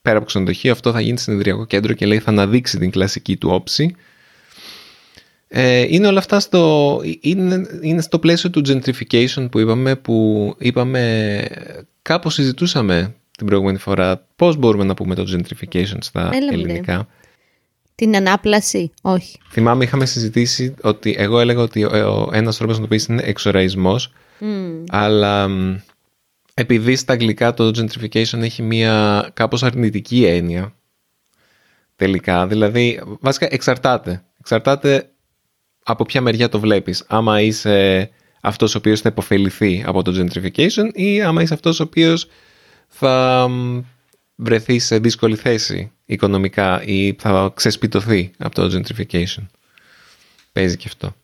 πέρα 0.01 0.17
από 0.17 0.25
ξενοδοχείο, 0.25 0.71
αυτό 0.71 0.91
θα 0.91 1.01
γίνει 1.01 1.17
συνεδριακό 1.17 1.65
κέντρο 1.65 1.93
και 1.93 2.05
λέει 2.05 2.19
θα 2.19 2.29
αναδείξει 2.29 2.77
την 2.77 2.91
κλασική 2.91 3.37
του 3.37 3.49
όψη. 3.51 3.95
Ε, 5.55 5.85
είναι 5.89 6.07
όλα 6.07 6.19
αυτά 6.19 6.39
στο, 6.39 7.01
είναι, 7.21 7.67
είναι 7.81 8.01
στο 8.01 8.19
πλαίσιο 8.19 8.49
του 8.49 8.61
gentrification 8.67 9.47
που 9.51 9.59
είπαμε, 9.59 9.95
που 9.95 10.55
είπαμε, 10.57 11.45
κάπως 12.01 12.33
συζητούσαμε 12.33 13.15
την 13.37 13.45
προηγούμενη 13.45 13.77
φορά 13.77 14.25
πώς 14.35 14.55
μπορούμε 14.55 14.83
να 14.83 14.93
πούμε 14.93 15.15
το 15.15 15.23
gentrification 15.27 15.97
στα 15.99 16.29
ελληνικά; 16.51 17.07
Την 17.95 18.15
ανάπλαση, 18.15 18.91
όχι. 19.01 19.39
Θυμάμαι 19.49 19.83
είχαμε 19.83 20.05
συζητήσει 20.05 20.73
ότι 20.81 21.15
εγώ 21.17 21.39
έλεγα 21.39 21.61
ότι 21.61 21.83
ο, 21.83 22.29
ένας 22.33 22.57
τρόπος 22.57 22.75
να 22.75 22.81
το 22.81 22.87
πεις 22.87 23.05
είναι 23.05 23.21
εξοραϊσμός, 23.25 24.13
αλλά 24.87 25.49
επειδή 26.53 26.95
στα 26.95 27.13
αγγλικά 27.13 27.53
το 27.53 27.67
gentrification 27.67 28.39
έχει 28.41 28.61
μία 28.61 29.29
κάπως 29.33 29.63
αρνητική 29.63 30.25
έννοια 30.25 30.73
τελικά, 31.95 32.47
δηλαδή 32.47 33.01
βασικά 33.19 33.47
εξαρτάται. 33.49 34.23
Εξαρτάται 34.39 35.07
από 35.83 36.05
ποια 36.05 36.21
μεριά 36.21 36.49
το 36.49 36.59
βλέπεις. 36.59 37.03
Άμα 37.07 37.41
είσαι 37.41 38.09
αυτός 38.41 38.75
ο 38.75 38.77
οποίος 38.77 39.01
θα 39.01 39.09
υποφεληθεί 39.09 39.83
από 39.85 40.01
το 40.01 40.11
gentrification 40.15 40.89
ή 40.93 41.21
άμα 41.21 41.41
είσαι 41.41 41.53
αυτός 41.53 41.79
ο 41.79 41.83
οποίος 41.83 42.27
θα 42.87 43.49
βρεθεί 44.35 44.79
σε 44.79 44.99
δύσκολη 44.99 45.35
θέση 45.35 45.91
οικονομικά 46.05 46.83
ή 46.83 47.15
θα 47.19 47.51
ξεσπιτωθεί 47.55 48.31
από 48.37 48.55
το 48.55 48.63
gentrification. 48.63 49.45
Παίζει 50.51 50.77
και 50.77 50.85
αυτό. 50.87 51.15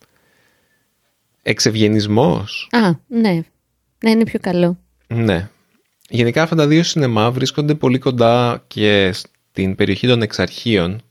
Εξευγενισμός. 1.42 2.68
Α, 2.70 2.90
ναι. 3.06 3.42
Ναι, 4.04 4.10
είναι 4.10 4.24
πιο 4.24 4.38
καλό. 4.42 4.78
Ναι. 5.06 5.48
Γενικά 6.08 6.42
αυτά 6.42 6.56
τα 6.56 6.66
δύο 6.66 6.82
σινεμά 6.82 7.30
βρίσκονται 7.30 7.74
πολύ 7.74 7.98
κοντά 7.98 8.64
και 8.66 9.12
στην 9.12 9.74
περιοχή 9.74 10.06
των 10.06 10.22
εξαρχείων 10.22 11.02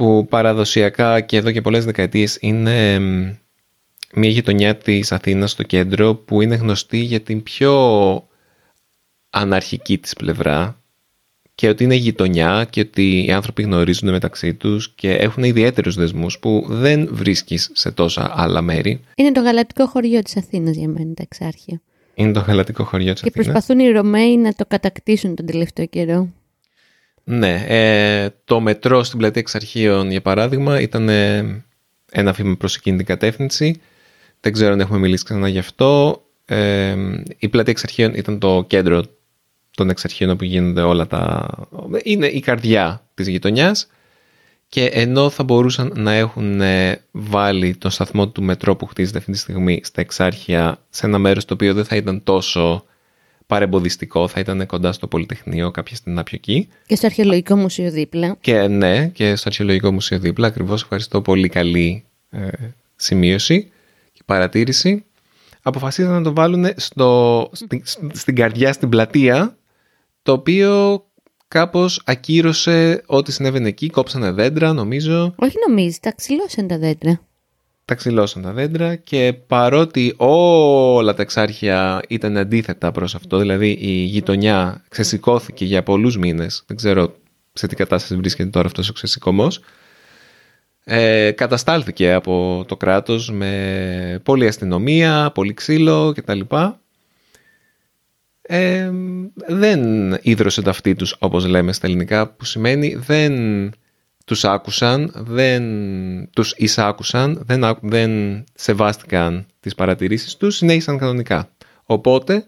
που 0.00 0.26
παραδοσιακά 0.28 1.20
και 1.20 1.36
εδώ 1.36 1.50
και 1.50 1.60
πολλές 1.60 1.84
δεκαετίες 1.84 2.38
είναι 2.40 2.98
μια 4.14 4.28
γειτονιά 4.28 4.76
της 4.76 5.12
Αθήνας 5.12 5.50
στο 5.50 5.62
κέντρο 5.62 6.14
που 6.14 6.42
είναι 6.42 6.54
γνωστή 6.54 6.96
για 6.96 7.20
την 7.20 7.42
πιο 7.42 7.72
αναρχική 9.30 9.98
της 9.98 10.14
πλευρά 10.14 10.80
και 11.54 11.68
ότι 11.68 11.84
είναι 11.84 11.94
γειτονιά 11.94 12.66
και 12.70 12.80
ότι 12.80 13.24
οι 13.26 13.32
άνθρωποι 13.32 13.62
γνωρίζονται 13.62 14.12
μεταξύ 14.12 14.54
τους 14.54 14.94
και 14.94 15.12
έχουν 15.12 15.42
ιδιαίτερους 15.42 15.94
δεσμούς 15.94 16.38
που 16.38 16.64
δεν 16.68 17.08
βρίσκεις 17.12 17.70
σε 17.72 17.90
τόσα 17.90 18.32
άλλα 18.34 18.62
μέρη. 18.62 19.00
Είναι 19.14 19.32
το 19.32 19.40
γαλατικό 19.40 19.86
χωριό 19.86 20.22
της 20.22 20.36
Αθήνας 20.36 20.76
για 20.76 20.88
μένα 20.88 21.14
τα 21.14 21.22
εξάρχεια. 21.22 21.80
Είναι 22.14 22.32
το 22.32 22.40
γαλατικό 22.40 22.84
χωριό 22.84 23.12
της 23.12 23.22
και 23.22 23.28
Αθήνας. 23.28 23.46
Και 23.46 23.52
προσπαθούν 23.52 23.86
οι 23.86 23.90
Ρωμαίοι 23.90 24.36
να 24.36 24.52
το 24.52 24.64
κατακτήσουν 24.68 25.34
τον 25.34 25.46
τελευταίο 25.46 25.86
καιρό. 25.86 26.28
Ναι, 27.32 27.64
ε, 27.68 28.28
το 28.44 28.60
μετρό 28.60 29.02
στην 29.02 29.18
πλατεία 29.18 29.40
Εξαρχείων 29.40 30.10
για 30.10 30.22
παράδειγμα 30.22 30.80
ήταν 30.80 31.08
ε, 31.08 31.64
ένα 32.10 32.32
βήμα 32.32 32.56
προς 32.56 32.76
εκείνη 32.76 32.96
την 32.96 33.06
κατεύθυνση. 33.06 33.80
Δεν 34.40 34.52
ξέρω 34.52 34.72
αν 34.72 34.80
έχουμε 34.80 34.98
μιλήσει 34.98 35.24
ξανά 35.24 35.48
γι' 35.48 35.58
αυτό. 35.58 36.22
Ε, 36.44 36.96
η 37.38 37.48
πλατεία 37.48 37.72
Εξαρχείων 37.72 38.14
ήταν 38.14 38.38
το 38.38 38.64
κέντρο 38.66 39.04
των 39.70 39.90
Εξαρχείων 39.90 40.30
όπου 40.30 40.44
γίνονται 40.44 40.80
όλα 40.80 41.06
τα... 41.06 41.48
Είναι 42.02 42.26
η 42.26 42.40
καρδιά 42.40 43.08
της 43.14 43.28
γειτονιάς 43.28 43.86
και 44.68 44.84
ενώ 44.84 45.30
θα 45.30 45.42
μπορούσαν 45.42 45.92
να 45.96 46.12
έχουν 46.12 46.60
ε, 46.60 47.02
βάλει 47.10 47.76
τον 47.76 47.90
σταθμό 47.90 48.28
του 48.28 48.42
μετρό 48.42 48.76
που 48.76 48.86
χτίζεται 48.86 49.18
αυτή 49.18 49.32
τη 49.32 49.38
στιγμή 49.38 49.80
στα 49.84 50.00
Εξάρχεια 50.00 50.78
σε 50.88 51.06
ένα 51.06 51.18
μέρος 51.18 51.44
το 51.44 51.54
οποίο 51.54 51.74
δεν 51.74 51.84
θα 51.84 51.96
ήταν 51.96 52.22
τόσο 52.24 52.84
παρεμποδιστικό, 53.50 54.28
θα 54.28 54.40
ήταν 54.40 54.66
κοντά 54.66 54.92
στο 54.92 55.06
Πολυτεχνείο, 55.06 55.70
κάποια 55.70 55.96
στην 55.96 56.14
πιο 56.14 56.24
εκεί. 56.30 56.68
Και 56.86 56.96
στο 56.96 57.06
Αρχαιολογικό 57.06 57.56
Μουσείο 57.56 57.90
δίπλα. 57.90 58.36
Και 58.40 58.66
ναι, 58.66 59.06
και 59.06 59.36
στο 59.36 59.48
Αρχαιολογικό 59.48 59.92
Μουσείο 59.92 60.18
δίπλα, 60.18 60.46
ακριβώς 60.46 60.82
ευχαριστώ 60.82 61.22
πολύ 61.22 61.48
καλή 61.48 62.04
ε, 62.30 62.48
σημείωση 62.96 63.70
και 64.12 64.22
παρατήρηση. 64.24 65.04
Αποφασίσαν 65.62 66.12
να 66.12 66.22
το 66.22 66.34
βάλουν 66.34 66.66
στο, 66.76 67.50
στην 68.12 68.34
καρδιά, 68.34 68.72
στην 68.72 68.88
πλατεία, 68.88 69.56
το 70.22 70.32
οποίο 70.32 71.04
κάπως 71.48 72.02
ακύρωσε 72.04 73.02
ό,τι 73.06 73.32
συνέβαινε 73.32 73.68
εκεί, 73.68 73.90
κόψανε 73.90 74.30
δέντρα 74.30 74.72
νομίζω. 74.72 75.34
Όχι 75.36 75.56
νομίζει, 75.68 75.98
τα 76.02 76.12
ξυλώσαν 76.12 76.66
τα 76.66 76.78
δέντρα 76.78 77.20
τα 77.84 77.94
ξυλώσαν 77.94 78.42
τα 78.42 78.52
δέντρα 78.52 78.96
και 78.96 79.34
παρότι 79.46 80.14
όλα 80.16 81.14
τα 81.14 81.22
εξάρχεια 81.22 82.02
ήταν 82.08 82.36
αντίθετα 82.36 82.92
προς 82.92 83.14
αυτό, 83.14 83.38
δηλαδή 83.38 83.78
η 83.80 83.90
γειτονιά 83.90 84.84
ξεσηκώθηκε 84.88 85.64
για 85.64 85.82
πολλούς 85.82 86.18
μήνες, 86.18 86.64
δεν 86.66 86.76
ξέρω 86.76 87.14
σε 87.52 87.66
τι 87.66 87.76
κατάσταση 87.76 88.16
βρίσκεται 88.16 88.50
τώρα 88.50 88.66
αυτός 88.66 88.88
ο 88.88 88.92
ξεσηκωμός, 88.92 89.60
ε, 90.84 91.30
καταστάλθηκε 91.30 92.12
από 92.12 92.64
το 92.68 92.76
κράτος 92.76 93.30
με 93.30 94.20
πολλή 94.22 94.46
αστυνομία, 94.46 95.30
πολύ 95.34 95.54
ξύλο 95.54 96.12
κτλ. 96.16 96.40
Ε, 98.42 98.90
δεν 99.46 100.12
ίδρωσε 100.22 100.62
ταυτή 100.62 100.94
τους 100.94 101.16
όπως 101.18 101.46
λέμε 101.46 101.72
στα 101.72 101.86
ελληνικά 101.86 102.28
που 102.28 102.44
σημαίνει 102.44 102.94
δεν 102.94 103.34
τους 104.30 104.44
άκουσαν, 104.44 105.12
δεν 105.14 105.62
τους 106.30 106.54
εισάκουσαν, 106.56 107.42
δεν, 107.46 107.78
δεν 107.80 108.44
σεβάστηκαν 108.54 109.46
τις 109.60 109.74
παρατηρήσεις 109.74 110.36
τους, 110.36 110.56
συνέχισαν 110.56 110.98
κανονικά. 110.98 111.50
Οπότε, 111.84 112.44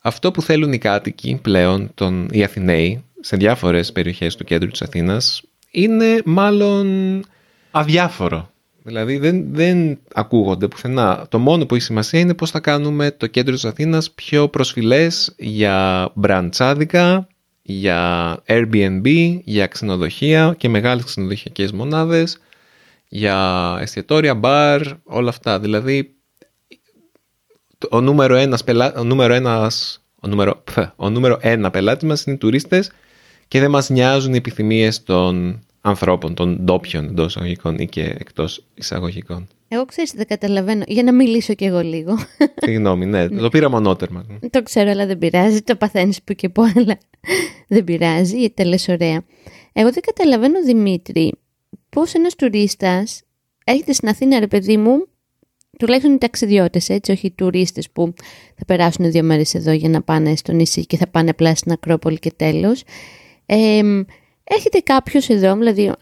αυτό 0.00 0.30
που 0.30 0.42
θέλουν 0.42 0.72
οι 0.72 0.78
κάτοικοι 0.78 1.38
πλέον, 1.42 1.90
τον, 1.94 2.28
οι 2.30 2.42
Αθηναίοι, 2.42 3.04
σε 3.20 3.36
διάφορες 3.36 3.92
περιοχές 3.92 4.36
του 4.36 4.44
κέντρου 4.44 4.68
της 4.68 4.82
Αθήνας, 4.82 5.42
είναι 5.70 6.22
μάλλον 6.24 7.20
αδιάφορο. 7.70 8.50
Δηλαδή 8.82 9.18
δεν, 9.18 9.44
δεν 9.54 9.98
ακούγονται 10.14 10.68
πουθενά. 10.68 11.26
Το 11.28 11.38
μόνο 11.38 11.66
που 11.66 11.74
έχει 11.74 11.84
σημασία 11.84 12.20
είναι 12.20 12.34
πώς 12.34 12.50
θα 12.50 12.60
κάνουμε 12.60 13.10
το 13.10 13.26
κέντρο 13.26 13.54
της 13.54 13.64
Αθήνας 13.64 14.10
πιο 14.10 14.48
προσφυλές 14.48 15.34
για 15.38 16.10
μπραντσάδικα, 16.14 17.26
για 17.62 18.38
Airbnb, 18.46 19.38
για 19.44 19.66
ξενοδοχεία 19.66 20.54
και 20.58 20.68
μεγάλες 20.68 21.04
ξενοδοχειακές 21.04 21.72
μονάδες, 21.72 22.38
για 23.08 23.76
εστιατόρια, 23.80 24.34
μπαρ, 24.34 24.82
όλα 25.04 25.28
αυτά. 25.28 25.58
Δηλαδή, 25.60 26.14
ο 27.90 28.00
νούμερο, 28.00 28.36
ένας 28.36 28.64
πελά, 28.64 28.94
ο 28.96 29.04
νούμερο, 29.04 29.34
ένας, 29.34 30.04
ο 30.20 30.28
νούμερο, 30.28 30.64
ο 30.96 31.10
νούμερο 31.10 31.38
ένα 31.40 31.70
πελάτης 31.70 32.08
μας 32.08 32.24
είναι 32.24 32.34
οι 32.34 32.38
τουρίστες 32.38 32.90
και 33.48 33.60
δεν 33.60 33.70
μας 33.70 33.88
νοιάζουν 33.90 34.34
οι 34.34 34.36
επιθυμίες 34.36 35.02
των 35.02 35.60
ανθρώπων, 35.82 36.34
των 36.34 36.58
ντόπιων 36.60 37.04
εντός 37.04 37.26
εισαγωγικών 37.26 37.78
ή 37.78 37.86
και 37.86 38.02
εκτός 38.02 38.64
εισαγωγικών. 38.74 39.48
Εγώ 39.68 39.84
ξέρω, 39.84 40.06
δεν 40.14 40.26
καταλαβαίνω. 40.26 40.82
Για 40.86 41.02
να 41.02 41.12
μιλήσω 41.12 41.54
κι 41.54 41.64
εγώ 41.64 41.80
λίγο. 41.80 42.18
Συγγνώμη, 42.64 43.06
ναι, 43.06 43.28
το 43.28 43.48
πήρα 43.48 43.70
μονότερμα. 43.70 44.26
Το 44.50 44.62
ξέρω, 44.62 44.90
αλλά 44.90 45.06
δεν 45.06 45.18
πειράζει. 45.18 45.62
Το 45.62 45.76
παθαίνεις 45.76 46.22
που 46.22 46.32
και 46.32 46.48
που, 46.48 46.62
αλλά 46.62 46.98
δεν 47.68 47.84
πειράζει, 47.84 48.38
γιατί 48.38 48.54
τα 48.54 48.64
λες 48.64 48.88
ωραία. 48.88 49.24
Εγώ 49.72 49.90
δεν 49.92 50.02
καταλαβαίνω, 50.02 50.62
Δημήτρη, 50.64 51.32
πώς 51.88 52.14
ένας 52.14 52.34
τουρίστας 52.34 53.22
έρχεται 53.64 53.92
στην 53.92 54.08
Αθήνα, 54.08 54.38
ρε 54.38 54.46
παιδί 54.46 54.76
μου, 54.76 55.06
τουλάχιστον 55.78 56.14
οι 56.14 56.18
ταξιδιώτες, 56.18 56.88
έτσι, 56.88 57.12
όχι 57.12 57.26
οι 57.26 57.30
τουρίστες 57.30 57.90
που 57.90 58.14
θα 58.56 58.64
περάσουν 58.66 59.10
δύο 59.10 59.22
μέρες 59.22 59.54
εδώ 59.54 59.72
για 59.72 59.88
να 59.88 60.02
πάνε 60.02 60.36
στο 60.36 60.52
νησί 60.52 60.86
και 60.86 60.96
θα 60.96 61.06
πάνε 61.06 61.30
απλά 61.30 61.54
στην 61.54 61.72
Ακρόπολη 61.72 62.18
και 62.18 62.32
τέλος. 62.36 62.82
Ε, 63.46 63.80
έρχεται 64.54 64.78
κάποιο 64.78 65.20
εδώ, 65.28 65.56
δηλαδή 65.56 65.92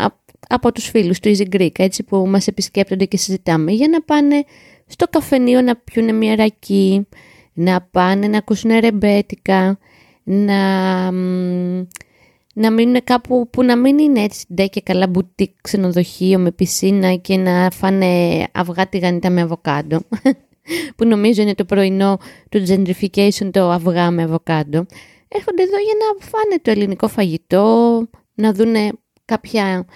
από 0.48 0.72
τους 0.72 0.88
φίλους 0.88 1.20
του 1.20 1.36
Easy 1.36 1.54
Greek, 1.56 1.78
έτσι, 1.78 2.02
που 2.02 2.16
μας 2.28 2.46
επισκέπτονται 2.46 3.04
και 3.04 3.16
συζητάμε, 3.16 3.72
για 3.72 3.88
να 3.88 4.02
πάνε 4.02 4.44
στο 4.86 5.06
καφενείο 5.10 5.60
να 5.60 5.76
πιούνε 5.76 6.12
μια 6.12 6.36
ρακή, 6.36 7.06
να 7.52 7.80
πάνε 7.90 8.28
να 8.28 8.38
ακούσουν 8.38 8.78
ρεμπέτικα, 8.78 9.78
να, 10.22 11.10
να 12.54 12.70
μείνουν 12.70 13.04
κάπου 13.04 13.48
που 13.50 13.62
να 13.62 13.76
μην 13.76 13.98
είναι 13.98 14.22
έτσι 14.22 14.46
ντε 14.54 14.66
και 14.66 14.80
καλά 14.80 15.06
μπουτί 15.06 15.54
ξενοδοχείο 15.60 16.38
με 16.38 16.52
πισίνα 16.52 17.14
και 17.14 17.36
να 17.36 17.70
φάνε 17.70 18.06
αυγά 18.52 18.88
τηγανίτα 18.88 19.30
με 19.30 19.40
αβοκάντο 19.40 20.00
που 20.96 21.04
νομίζω 21.04 21.42
είναι 21.42 21.54
το 21.54 21.64
πρωινό 21.64 22.18
του 22.48 22.62
gentrification 22.68 23.50
το 23.50 23.70
αυγά 23.70 24.10
με 24.10 24.22
αβοκάντο. 24.22 24.86
Έρχονται 25.28 25.62
εδώ 25.62 25.76
για 25.76 25.94
να 25.98 26.26
φάνε 26.26 26.58
το 26.62 26.70
ελληνικό 26.70 27.08
φαγητό 27.08 28.08
να 28.40 28.52
δούνε 28.52 28.88
κάποια 29.24 29.86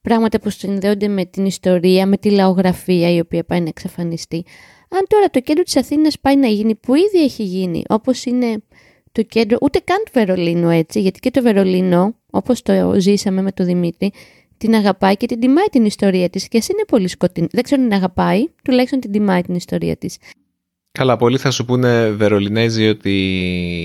πράγματα 0.00 0.40
που 0.40 0.50
συνδέονται 0.50 1.08
με 1.08 1.24
την 1.24 1.44
ιστορία, 1.44 2.06
με 2.06 2.16
τη 2.16 2.30
λαογραφία 2.30 3.14
η 3.14 3.20
οποία 3.20 3.44
πάει 3.44 3.60
να 3.60 3.68
εξαφανιστεί. 3.68 4.44
Αν 4.88 5.04
τώρα 5.08 5.30
το 5.30 5.40
κέντρο 5.40 5.62
της 5.62 5.76
Αθήνας 5.76 6.18
πάει 6.20 6.36
να 6.36 6.46
γίνει 6.46 6.74
που 6.74 6.94
ήδη 6.94 7.24
έχει 7.24 7.42
γίνει, 7.42 7.82
όπως 7.88 8.24
είναι 8.24 8.62
το 9.12 9.22
κέντρο, 9.22 9.58
ούτε 9.60 9.78
καν 9.84 10.02
του 10.04 10.10
Βερολίνου 10.14 10.68
έτσι, 10.68 11.00
γιατί 11.00 11.20
και 11.20 11.30
το 11.30 11.42
Βερολίνο, 11.42 12.14
όπως 12.30 12.62
το 12.62 12.94
ζήσαμε 12.98 13.42
με 13.42 13.52
τον 13.52 13.66
Δημήτρη, 13.66 14.12
την 14.56 14.74
αγαπάει 14.74 15.16
και 15.16 15.26
την 15.26 15.40
τιμάει 15.40 15.66
την 15.66 15.84
ιστορία 15.84 16.30
της 16.30 16.48
και 16.48 16.58
ας 16.58 16.68
είναι 16.68 16.84
πολύ 16.86 17.08
σκοτεινή. 17.08 17.48
Δεν 17.50 17.62
ξέρω 17.62 17.82
αν 17.82 17.88
την 17.88 17.96
αγαπάει, 17.96 18.44
τουλάχιστον 18.62 19.00
την 19.00 19.12
τιμάει 19.12 19.42
την 19.42 19.54
ιστορία 19.54 19.96
της. 19.96 20.18
Καλά, 20.92 21.16
πολλοί 21.16 21.38
θα 21.38 21.50
σου 21.50 21.64
πούνε 21.64 22.10
Βερολινέζοι 22.10 22.88
ότι 22.88 23.12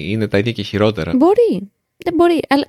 είναι 0.10 0.28
τα 0.28 0.38
ίδια 0.38 0.52
και 0.52 0.62
χειρότερα. 0.62 1.16
Μπορεί, 1.16 1.70
δεν 1.98 2.14
μπορεί, 2.16 2.40
αλλά 2.48 2.66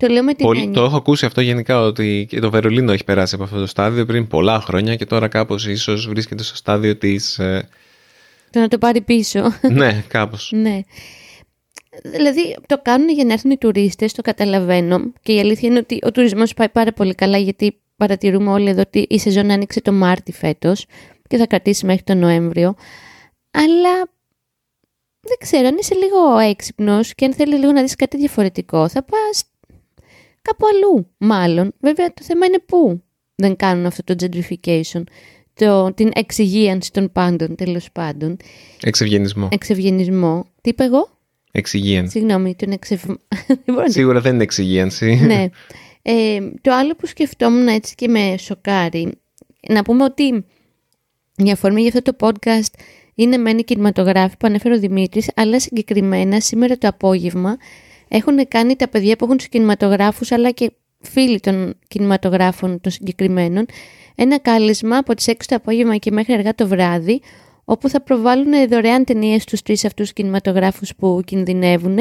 Το 0.00 0.08
λέω 0.08 0.22
με 0.22 0.34
την 0.34 0.46
Πολύ, 0.46 0.60
έννοια. 0.60 0.74
το 0.74 0.84
έχω 0.84 0.96
ακούσει 0.96 1.26
αυτό 1.26 1.40
γενικά 1.40 1.80
ότι 1.80 2.26
και 2.28 2.40
το 2.40 2.50
Βερολίνο 2.50 2.92
έχει 2.92 3.04
περάσει 3.04 3.34
από 3.34 3.44
αυτό 3.44 3.58
το 3.58 3.66
στάδιο 3.66 4.06
πριν 4.06 4.26
πολλά 4.28 4.60
χρόνια 4.60 4.96
και 4.96 5.06
τώρα 5.06 5.28
κάπως 5.28 5.66
ίσως 5.66 6.08
βρίσκεται 6.08 6.42
στο 6.42 6.56
στάδιο 6.56 6.96
της... 6.96 7.38
ε, 7.38 7.68
Το 8.50 8.60
να 8.60 8.68
το 8.68 8.78
πάρει 8.78 9.00
πίσω. 9.00 9.42
ναι, 9.72 10.04
κάπως. 10.08 10.50
ναι. 10.54 10.80
Δηλαδή 12.02 12.56
το 12.66 12.78
κάνουν 12.82 13.08
για 13.08 13.24
να 13.24 13.32
έρθουν 13.32 13.50
οι 13.50 13.58
τουρίστες, 13.58 14.12
το 14.12 14.22
καταλαβαίνω. 14.22 15.12
Και 15.22 15.32
η 15.32 15.40
αλήθεια 15.40 15.68
είναι 15.68 15.78
ότι 15.78 15.98
ο 16.02 16.10
τουρισμός 16.10 16.54
πάει 16.54 16.68
πάρα 16.68 16.92
πολύ 16.92 17.14
καλά 17.14 17.38
γιατί 17.38 17.80
παρατηρούμε 17.96 18.50
όλοι 18.50 18.68
εδώ 18.68 18.80
ότι 18.80 19.06
η 19.08 19.18
σεζόν 19.18 19.50
άνοιξε 19.50 19.80
το 19.80 19.92
Μάρτι 19.92 20.32
φέτος 20.32 20.86
και 21.28 21.36
θα 21.36 21.46
κρατήσει 21.46 21.86
μέχρι 21.86 22.02
τον 22.02 22.18
Νοέμβριο. 22.18 22.74
Αλλά 23.50 23.94
δεν 25.20 25.36
ξέρω, 25.38 25.66
αν 25.66 25.76
είσαι 25.80 25.94
λίγο 25.94 26.38
έξυπνος 26.38 27.14
και 27.14 27.24
αν 27.24 27.34
θέλεις 27.34 27.58
λίγο 27.58 27.72
να 27.72 27.82
δεις 27.82 27.96
κάτι 27.96 28.16
διαφορετικό, 28.16 28.88
θα 28.88 29.02
πας 29.04 29.44
κάπου 30.48 30.66
αλλού, 30.74 31.10
μάλλον. 31.18 31.72
Βέβαια, 31.80 32.06
το 32.14 32.22
θέμα 32.22 32.46
είναι 32.46 32.58
πού 32.66 33.02
δεν 33.34 33.56
κάνουν 33.56 33.86
αυτό 33.86 34.04
το 34.04 34.14
gentrification, 34.20 35.02
το, 35.54 35.92
την 35.94 36.10
εξυγίανση 36.14 36.92
των 36.92 37.12
πάντων, 37.12 37.54
τέλος 37.54 37.92
πάντων. 37.92 38.36
Εξευγενισμό. 38.82 39.48
Εξευγενισμό. 39.52 40.46
Τι 40.60 40.70
είπα 40.70 40.84
εγώ; 40.84 41.08
Εξυγίανση. 41.52 42.18
Συγγνώμη, 42.18 42.54
τον 42.54 42.70
εξευ... 42.70 43.04
δεν 43.46 43.58
μπορώ 43.66 43.80
να 43.80 43.84
το 43.84 43.92
Σίγουρα 43.92 44.20
δεν 44.20 44.34
είναι 44.34 44.42
εξυγίανση. 44.42 45.14
ναι. 45.14 45.46
Ε, 46.02 46.38
το 46.60 46.74
άλλο 46.74 46.94
που 46.96 47.06
σκεφτόμουν 47.06 47.68
έτσι 47.68 47.94
και 47.94 48.08
με 48.08 48.34
σοκάρει, 48.38 49.12
να 49.68 49.82
πούμε 49.82 50.04
ότι 50.04 50.44
η 51.36 51.50
αφορμή 51.50 51.80
για 51.80 51.92
αυτό 51.96 52.14
το 52.14 52.26
podcast 52.26 52.80
είναι 53.14 53.36
μεν 53.36 53.58
οι 53.58 53.64
κινηματογράφοι 53.64 54.36
που 54.36 54.46
ανέφερε 54.46 54.74
ο 54.74 54.78
Δημήτρης, 54.78 55.30
αλλά 55.34 55.60
συγκεκριμένα 55.60 56.40
σήμερα 56.40 56.78
το 56.78 56.88
απόγευμα 56.88 57.56
έχουν 58.08 58.48
κάνει 58.48 58.76
τα 58.76 58.88
παιδιά 58.88 59.16
που 59.16 59.24
έχουν 59.24 59.36
τους 59.36 59.48
κινηματογράφους, 59.48 60.32
αλλά 60.32 60.50
και 60.50 60.72
φίλοι 61.00 61.40
των 61.40 61.74
κινηματογράφων 61.88 62.80
των 62.80 62.92
συγκεκριμένων, 62.92 63.66
ένα 64.14 64.38
κάλεσμα 64.38 64.96
από 64.96 65.14
τις 65.14 65.28
6 65.28 65.34
το 65.46 65.54
απόγευμα 65.54 65.96
και 65.96 66.10
μέχρι 66.10 66.32
αργά 66.32 66.54
το 66.54 66.68
βράδυ, 66.68 67.20
όπου 67.64 67.88
θα 67.88 68.02
προβάλλουν 68.02 68.68
δωρεάν 68.68 69.04
ταινίες 69.04 69.42
στους 69.42 69.62
τρεις 69.62 69.84
αυτούς 69.84 70.12
κινηματογράφους 70.12 70.94
που 70.96 71.20
κινδυνεύουν, 71.24 71.98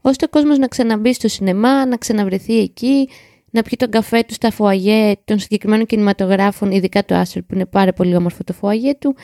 ώστε 0.00 0.24
ο 0.24 0.28
κόσμος 0.28 0.58
να 0.58 0.66
ξαναμπεί 0.66 1.14
στο 1.14 1.28
σινεμά, 1.28 1.86
να 1.86 1.96
ξαναβρεθεί 1.96 2.58
εκεί, 2.58 3.08
να 3.50 3.62
πιει 3.62 3.76
τον 3.78 3.90
καφέ 3.90 4.22
του 4.22 4.34
στα 4.34 4.50
φοαγέ 4.50 5.12
των 5.24 5.38
συγκεκριμένων 5.38 5.86
κινηματογράφων, 5.86 6.70
ειδικά 6.70 7.04
το 7.04 7.14
Άσορ 7.14 7.42
που 7.42 7.54
είναι 7.54 7.66
πάρα 7.66 7.92
πολύ 7.92 8.16
όμορφο 8.16 8.44
το 8.44 8.52
φοαγέ 8.52 8.94
του, 8.98 9.14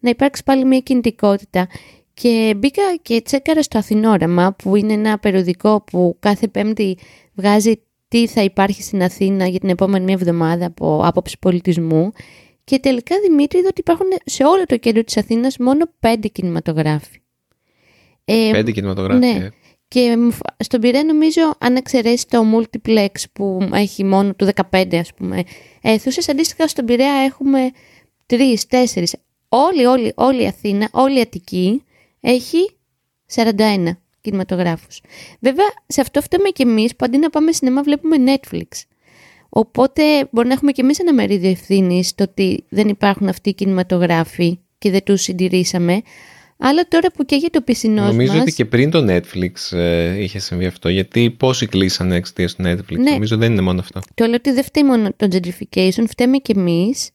να 0.00 0.10
υπάρξει 0.10 0.42
πάλι 0.44 0.64
μια 0.64 0.78
κινητικότητα. 0.78 1.68
Και 2.14 2.54
μπήκα 2.56 2.82
και 3.02 3.20
τσέκαρα 3.22 3.62
στο 3.62 3.78
Αθηνόραμα, 3.78 4.52
που 4.52 4.76
είναι 4.76 4.92
ένα 4.92 5.18
περιοδικό 5.18 5.82
που 5.90 6.16
κάθε 6.18 6.48
πέμπτη 6.48 6.96
βγάζει 7.34 7.82
τι 8.08 8.26
θα 8.26 8.42
υπάρχει 8.42 8.82
στην 8.82 9.02
Αθήνα 9.02 9.46
για 9.46 9.60
την 9.60 9.68
επόμενη 9.68 10.04
μία 10.04 10.14
εβδομάδα 10.14 10.66
από 10.66 11.00
άποψη 11.04 11.36
πολιτισμού. 11.40 12.12
Και 12.64 12.78
τελικά 12.78 13.16
Δημήτρη 13.28 13.58
είδα 13.58 13.68
ότι 13.70 13.80
υπάρχουν 13.80 14.06
σε 14.24 14.44
όλο 14.44 14.64
το 14.66 14.76
κέντρο 14.76 15.04
της 15.04 15.16
Αθήνας 15.16 15.56
μόνο 15.58 15.84
πέντε 16.00 16.28
κινηματογράφοι. 16.28 17.20
Ε, 18.24 18.48
Πέντε 18.52 18.70
κινηματογράφοι. 18.70 19.18
ναι. 19.18 19.44
ε. 19.44 19.50
και 19.88 20.16
μου 20.16 20.30
φ- 20.30 20.40
στον 20.58 20.80
Πειραιά 20.80 21.04
νομίζω 21.04 21.40
αν 21.58 21.76
εξαιρέσει 21.76 22.26
το 22.28 22.44
multiplex 22.54 23.08
που 23.32 23.68
έχει 23.72 24.04
μόνο 24.04 24.34
του 24.34 24.48
15 24.70 24.94
ας 24.96 25.14
πούμε 25.14 25.42
αίθουσες, 25.82 26.28
αντίστοιχα 26.28 26.68
στον 26.68 26.84
Πειραιά 26.84 27.12
έχουμε 27.12 27.70
τρεις, 28.26 28.66
τέσσερις. 28.66 29.16
Όλη, 29.48 29.86
όλη, 29.86 30.12
όλη 30.16 30.42
η 30.42 30.46
Αθήνα, 30.46 30.88
όλη 30.92 31.18
η 31.18 31.20
Αττική 31.20 31.82
έχει 32.20 32.70
41 33.34 33.96
κινηματογράφους. 34.20 35.00
Βέβαια 35.40 35.68
σε 35.86 36.00
αυτό 36.00 36.20
φταίμε 36.20 36.48
και 36.48 36.62
εμείς 36.62 36.96
που 36.96 37.04
αντί 37.04 37.18
να 37.18 37.30
πάμε 37.30 37.52
σινεμά 37.52 37.82
βλέπουμε 37.82 38.16
Netflix. 38.26 38.82
Οπότε 39.48 40.02
μπορεί 40.30 40.46
να 40.46 40.52
έχουμε 40.52 40.72
και 40.72 40.82
εμείς 40.82 40.98
ένα 40.98 41.14
μερίδιο 41.14 41.50
ευθύνης 41.50 42.08
στο 42.08 42.24
ότι 42.24 42.64
δεν 42.68 42.88
υπάρχουν 42.88 43.28
αυτοί 43.28 43.48
οι 43.48 43.54
κινηματογράφοι 43.54 44.58
και 44.78 44.90
δεν 44.90 45.04
τους 45.04 45.22
συντηρήσαμε. 45.22 46.02
Αλλά 46.62 46.88
τώρα 46.88 47.10
που 47.10 47.24
καίγεται 47.24 47.58
ο 47.58 47.62
πισινός 47.62 48.10
Νομίζω 48.10 48.32
μας... 48.32 48.40
ότι 48.40 48.52
και 48.52 48.64
πριν 48.64 48.90
το 48.90 49.04
Netflix 49.08 49.76
ε, 49.78 50.22
είχε 50.22 50.38
συμβεί 50.38 50.66
αυτό. 50.66 50.88
Γιατί 50.88 51.30
πόσοι 51.30 51.66
κλείσανε 51.66 52.16
εξαιτίας 52.16 52.54
του 52.54 52.62
Netflix; 52.66 52.98
Ναι. 52.98 53.10
Νομίζω 53.10 53.36
δεν 53.36 53.52
είναι 53.52 53.60
μόνο 53.60 53.80
αυτό. 53.80 54.00
Το 54.14 54.24
λέω 54.24 54.34
ότι 54.34 54.52
δεν 54.52 54.64
φταίει 54.64 54.84
μόνο 54.84 55.12
το 55.16 55.28
gentrification, 55.30 56.04
φταίμε 56.08 56.36
και 56.36 56.52
εμείς 56.56 57.10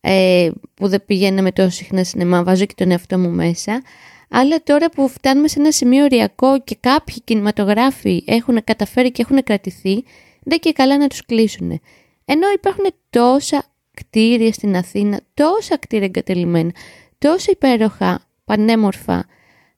ε, 0.00 0.50
που 0.74 0.88
δεν 0.88 1.04
πηγαίναμε 1.04 1.52
τόσο 1.52 1.70
συχνά 1.70 2.04
σινεμά, 2.04 2.42
βάζω 2.42 2.64
και 2.64 2.74
τον 2.76 2.90
εαυτό 2.90 3.18
μου 3.18 3.30
μέσα. 3.30 3.82
Αλλά 4.30 4.62
τώρα 4.62 4.90
που 4.90 5.08
φτάνουμε 5.08 5.48
σε 5.48 5.60
ένα 5.60 5.70
σημείο 5.70 6.04
οριακό 6.04 6.60
και 6.60 6.76
κάποιοι 6.80 7.20
κινηματογράφοι 7.24 8.24
έχουν 8.26 8.64
καταφέρει 8.64 9.12
και 9.12 9.22
έχουν 9.22 9.42
κρατηθεί, 9.42 10.04
δεν 10.42 10.58
και 10.58 10.72
καλά 10.72 10.98
να 10.98 11.06
τους 11.06 11.24
κλείσουν. 11.24 11.80
Ενώ 12.24 12.50
υπάρχουν 12.54 12.84
τόσα 13.10 13.64
κτίρια 13.94 14.52
στην 14.52 14.76
Αθήνα, 14.76 15.20
τόσα 15.34 15.78
κτίρια 15.78 16.06
εγκατελειμμένα, 16.06 16.70
τόσα 17.18 17.50
υπέροχα, 17.50 18.26
πανέμορφα 18.44 19.26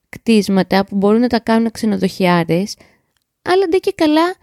κτίσματα 0.09 0.85
που 0.85 0.97
μπορούν 0.97 1.21
να 1.21 1.29
τα 1.29 1.41
κάνουν 1.41 1.71
ξενοδοχιάρες, 1.71 2.77
αλλά 3.43 3.67
δεν 3.71 3.81
και 3.81 3.93
καλά 3.95 4.35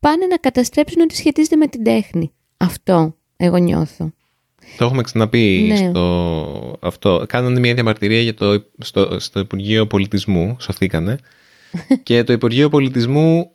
πάνε 0.00 0.26
να 0.26 0.36
καταστρέψουν 0.36 1.02
ό,τι 1.02 1.16
σχετίζεται 1.16 1.56
με 1.56 1.66
την 1.66 1.84
τέχνη. 1.84 2.32
Αυτό 2.56 3.16
εγώ 3.36 3.56
νιώθω. 3.56 4.12
Το 4.76 4.84
έχουμε 4.84 5.02
ξαναπεί 5.02 5.64
Ναι. 5.68 5.76
στο 5.76 6.76
αυτό. 6.80 7.24
Κάνανε 7.28 7.60
μια 7.60 7.74
διαμαρτυρία 7.74 8.20
για 8.20 8.34
το, 8.34 8.64
στο, 8.78 9.16
στο 9.20 9.40
Υπουργείο 9.40 9.86
Πολιτισμού, 9.86 10.56
σωθήκανε. 10.60 11.18
και 12.02 12.24
το 12.24 12.32
Υπουργείο 12.32 12.68
Πολιτισμού 12.68 13.50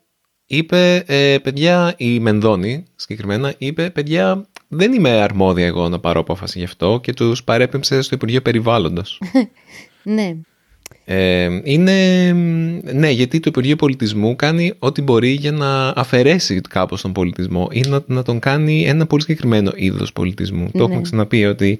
είπε, 0.45 1.03
ε, 1.07 1.37
παιδιά, 1.43 1.93
η 1.97 2.19
Μενδώνη 2.19 2.85
συγκεκριμένα, 2.95 3.53
είπε, 3.57 3.89
παιδιά, 3.89 4.47
δεν 4.67 4.93
είμαι 4.93 5.09
αρμόδια 5.09 5.65
εγώ 5.65 5.89
να 5.89 5.99
πάρω 5.99 6.19
απόφαση 6.19 6.57
γι' 6.59 6.65
αυτό 6.65 6.99
και 7.03 7.13
τους 7.13 7.43
παρέπεμψε 7.43 8.01
στο 8.01 8.15
Υπουργείο 8.15 8.41
Περιβάλλοντος. 8.41 9.21
Ναι. 10.03 10.35
Ε, 11.05 11.59
είναι, 11.63 12.31
ναι, 12.93 13.09
γιατί 13.09 13.39
το 13.39 13.45
Υπουργείο 13.49 13.75
Πολιτισμού 13.75 14.35
κάνει 14.35 14.73
ό,τι 14.79 15.01
μπορεί 15.01 15.29
για 15.29 15.51
να 15.51 15.87
αφαιρέσει 15.87 16.61
κάπως 16.61 17.01
τον 17.01 17.11
πολιτισμό 17.13 17.67
ή 17.71 17.81
να, 17.87 18.03
να 18.05 18.23
τον 18.23 18.39
κάνει 18.39 18.83
ένα 18.83 19.05
πολύ 19.05 19.21
συγκεκριμένο 19.21 19.71
είδος 19.75 20.13
πολιτισμού. 20.13 20.69
Το 20.73 20.83
έχουμε 20.83 21.01
ξαναπεί 21.01 21.45
ότι 21.45 21.79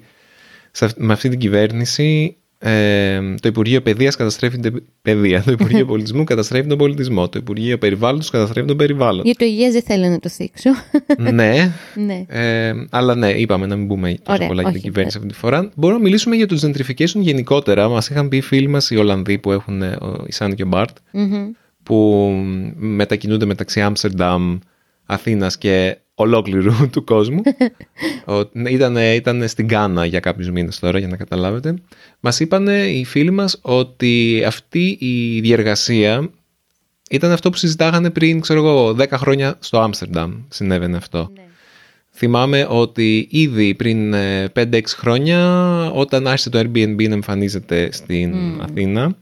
σε, 0.70 0.84
αυ- 0.84 0.98
με 0.98 1.12
αυτή 1.12 1.28
την 1.28 1.38
κυβέρνηση 1.38 2.36
ε, 2.62 3.20
το 3.40 3.48
Υπουργείο 3.48 3.80
Παιδείας 3.80 4.16
καταστρέφει 4.16 4.58
την 4.58 4.82
παιδεία, 5.02 5.42
το 5.42 5.52
Υπουργείο 5.52 5.86
Πολιτισμού 5.92 6.24
καταστρέφει 6.24 6.68
τον 6.68 6.78
πολιτισμό, 6.78 7.28
το 7.28 7.38
Υπουργείο 7.38 7.78
Περιβάλλοντος 7.78 8.30
καταστρέφει 8.30 8.66
τον 8.66 8.76
περιβάλλον. 8.76 9.24
Για 9.24 9.34
το 9.34 9.44
υγεία 9.44 9.70
δεν 9.70 9.82
θέλω 9.82 10.08
να 10.08 10.18
το 10.18 10.28
θίξω. 10.28 10.70
ναι, 11.32 11.72
ναι. 11.94 12.24
ε, 12.28 12.72
αλλά 12.90 13.14
ναι, 13.14 13.30
είπαμε 13.30 13.66
να 13.66 13.76
μην 13.76 13.86
πούμε 13.88 14.08
τόσο 14.08 14.32
Ωραία, 14.32 14.46
πολλά 14.48 14.60
για 14.62 14.70
την 14.70 14.78
όχι, 14.80 14.88
κυβέρνηση 14.88 15.16
αυτή 15.16 15.28
τη 15.28 15.34
φορά. 15.38 15.70
Μπορούμε 15.74 15.98
να 15.98 16.04
μιλήσουμε 16.04 16.36
για 16.36 16.46
το 16.46 16.58
gentrification 16.62 17.20
γενικότερα. 17.20 17.88
Μας 17.88 18.08
είχαν 18.08 18.28
πει 18.28 18.36
οι 18.36 18.40
φίλοι 18.40 18.68
μας 18.68 18.90
οι 18.90 18.96
Ολλανδοί 18.96 19.38
που 19.38 19.52
έχουν, 19.52 19.82
ε, 19.82 19.96
ο- 20.00 20.24
η 20.26 20.32
Σαν 20.32 20.54
και 20.54 20.62
ο 20.62 20.66
Μπάρτ, 20.66 20.96
Μμμ. 21.12 21.50
που 21.82 22.28
μετακινούνται 22.76 23.44
μεταξύ 23.44 23.80
Άμστερνταμ, 23.80 24.58
Αθήνας 25.06 25.58
και 25.58 25.96
ολόκληρου 26.20 26.72
του 26.92 27.04
κόσμου. 27.04 27.42
ήταν, 28.68 28.96
ήταν 28.96 29.48
στην 29.48 29.68
Κάνα 29.68 30.04
για 30.06 30.20
κάποιους 30.20 30.50
μήνες 30.50 30.78
τώρα 30.78 30.98
για 30.98 31.08
να 31.08 31.16
καταλάβετε. 31.16 31.74
Μας 32.20 32.40
είπαν 32.40 32.66
οι 32.66 33.04
φίλοι 33.04 33.30
μας 33.30 33.58
ότι 33.62 34.42
αυτή 34.46 34.96
η 35.00 35.40
διεργασία 35.40 36.30
ήταν 37.10 37.30
αυτό 37.30 37.50
που 37.50 37.56
συζητάγανε 37.56 38.10
πριν, 38.10 38.40
ξέρω 38.40 38.58
εγώ, 38.58 38.96
10 38.98 39.06
χρόνια 39.10 39.56
στο 39.58 39.80
Άμστερνταμ 39.80 40.32
συνέβαινε 40.48 40.96
αυτό. 40.96 41.32
Θυμάμαι 42.12 42.66
ότι 42.70 43.28
ήδη 43.30 43.74
πριν 43.74 44.14
ε, 44.14 44.52
5-6 44.54 44.80
χρόνια 44.86 45.40
όταν 45.90 46.26
άρχισε 46.26 46.50
το 46.50 46.58
Airbnb 46.58 47.08
να 47.08 47.14
εμφανίζεται 47.14 47.88
στην 47.92 48.34
Αθήνα 48.60 49.16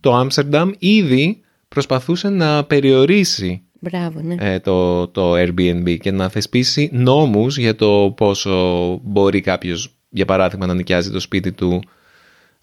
το 0.00 0.14
Άμστερνταμ 0.14 0.70
ήδη 0.78 1.40
προσπαθούσε 1.68 2.28
να 2.28 2.64
περιορίσει 2.64 3.62
Μπράβο, 3.78 4.20
ναι. 4.20 4.36
ε, 4.38 4.58
το, 4.58 5.08
το 5.08 5.32
Airbnb 5.34 5.96
και 6.00 6.10
να 6.10 6.28
θεσπίσει 6.28 6.90
νόμους 6.92 7.58
για 7.58 7.74
το 7.74 8.14
πόσο 8.16 9.00
μπορεί 9.02 9.40
κάποιος, 9.40 9.96
για 10.08 10.24
παράδειγμα, 10.24 10.66
να 10.66 10.74
νοικιάζει 10.74 11.10
το 11.10 11.20
σπίτι 11.20 11.52
του 11.52 11.82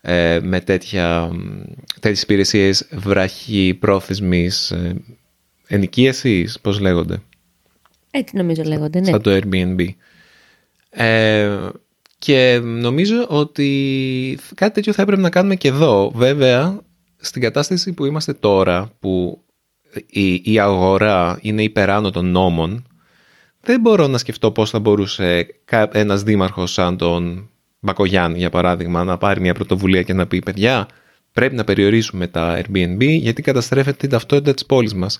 ε, 0.02 0.40
με 0.44 0.60
τέτοια, 0.60 1.30
μ, 1.34 1.62
τέτοιες 2.00 2.22
υπηρεσίες 2.22 2.88
βραχή 2.92 3.78
πρόθεσμης 3.80 4.72
ε, 4.72 4.96
ενοικίασης, 5.68 6.60
πώς 6.60 6.80
λέγονται, 6.80 7.22
Έτσι 8.12 8.36
νομίζω 8.38 8.64
λέγονται, 8.64 9.00
ναι. 9.00 9.06
σαν 9.06 9.22
το 9.22 9.40
Airbnb. 9.42 9.88
Ε, 10.90 11.58
και 12.20 12.60
νομίζω 12.64 13.26
ότι 13.28 14.40
κάτι 14.56 14.74
τέτοιο 14.74 14.94
θα 14.94 15.02
έπρεπε 15.02 15.22
να 15.22 15.30
κάνουμε 15.30 15.56
και 15.56 15.68
εδώ. 15.68 16.12
Βέβαια, 16.16 16.80
στην 17.18 17.42
κατάσταση 17.42 17.94
που 17.94 18.06
είμαστε 18.06 18.34
τώρα, 18.34 18.92
που 19.00 19.44
η, 20.10 20.42
η 20.44 20.60
αγορά 20.60 21.40
είναι 21.42 21.64
υπεράνω 21.64 22.10
των 22.10 22.26
νόμων, 22.32 22.86
δεν 23.62 23.80
μπορώ 23.80 24.08
να 24.08 24.18
σκεφτώ 24.18 24.52
πώς 24.52 24.70
θα 24.70 24.80
μπορούσε 24.80 25.48
κα- 25.66 25.90
ένας 25.94 26.24
δήμαρχος 26.24 26.72
σαν 26.72 26.98
τον 26.98 27.50
Μπακογιάννη, 27.80 28.38
για 28.38 28.50
παράδειγμα, 28.50 29.04
να 29.04 29.18
πάρει 29.18 29.42
μια 29.42 29.54
πρωτοβουλία 29.54 30.02
και 30.02 30.14
να 30.14 30.28
πει 30.28 30.40
«Παιδιά, 30.40 30.88
πρέπει 31.32 31.56
να 31.56 31.64
περιορίσουμε 31.64 32.28
τα 32.28 32.62
Airbnb 32.62 33.00
γιατί 33.02 33.42
καταστρέφεται 33.42 33.98
την 33.98 34.10
ταυτότητα 34.10 34.54
της 34.54 34.66
πόλης 34.66 34.94
μας». 34.94 35.20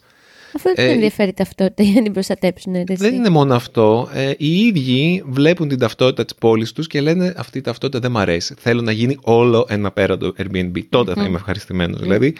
Αυτό 0.56 0.74
δεν 0.76 0.88
Ε, 0.90 0.92
ενδιαφέρει 0.92 1.34
ταυτότητα 1.34 1.84
για 1.84 1.94
να 1.94 2.02
την 2.02 2.14
προστατέψουν. 2.14 2.74
ρε, 2.74 2.80
εσύ. 2.88 2.96
Δεν 3.04 3.14
είναι 3.14 3.30
μόνο 3.30 3.56
αυτό. 3.56 4.10
Ε, 4.14 4.32
οι 4.38 4.58
ίδιοι 4.60 5.24
βλέπουν 5.28 5.68
την 5.68 5.80
ταυτότητα 5.80 6.24
της 6.26 6.36
πόλης 6.36 6.72
τους 6.72 6.88
και 6.88 7.02
λένε 7.02 7.34
αυτή 7.38 7.58
η 7.58 7.62
ταυτότητα 7.62 8.00
δεν 8.00 8.12
μ' 8.12 8.18
αρέσει. 8.18 8.54
Θέλω 8.58 8.82
να 8.82 8.92
γίνει 8.92 9.18
όλο 9.22 9.66
ένα 9.70 9.92
πέραντο 9.92 10.34
Airbnb. 10.38 10.80
Τότε 10.90 11.14
θα 11.14 11.24
είμαι 11.24 11.36
ευχαριστημένος. 11.36 12.00
Δηλαδή, 12.02 12.36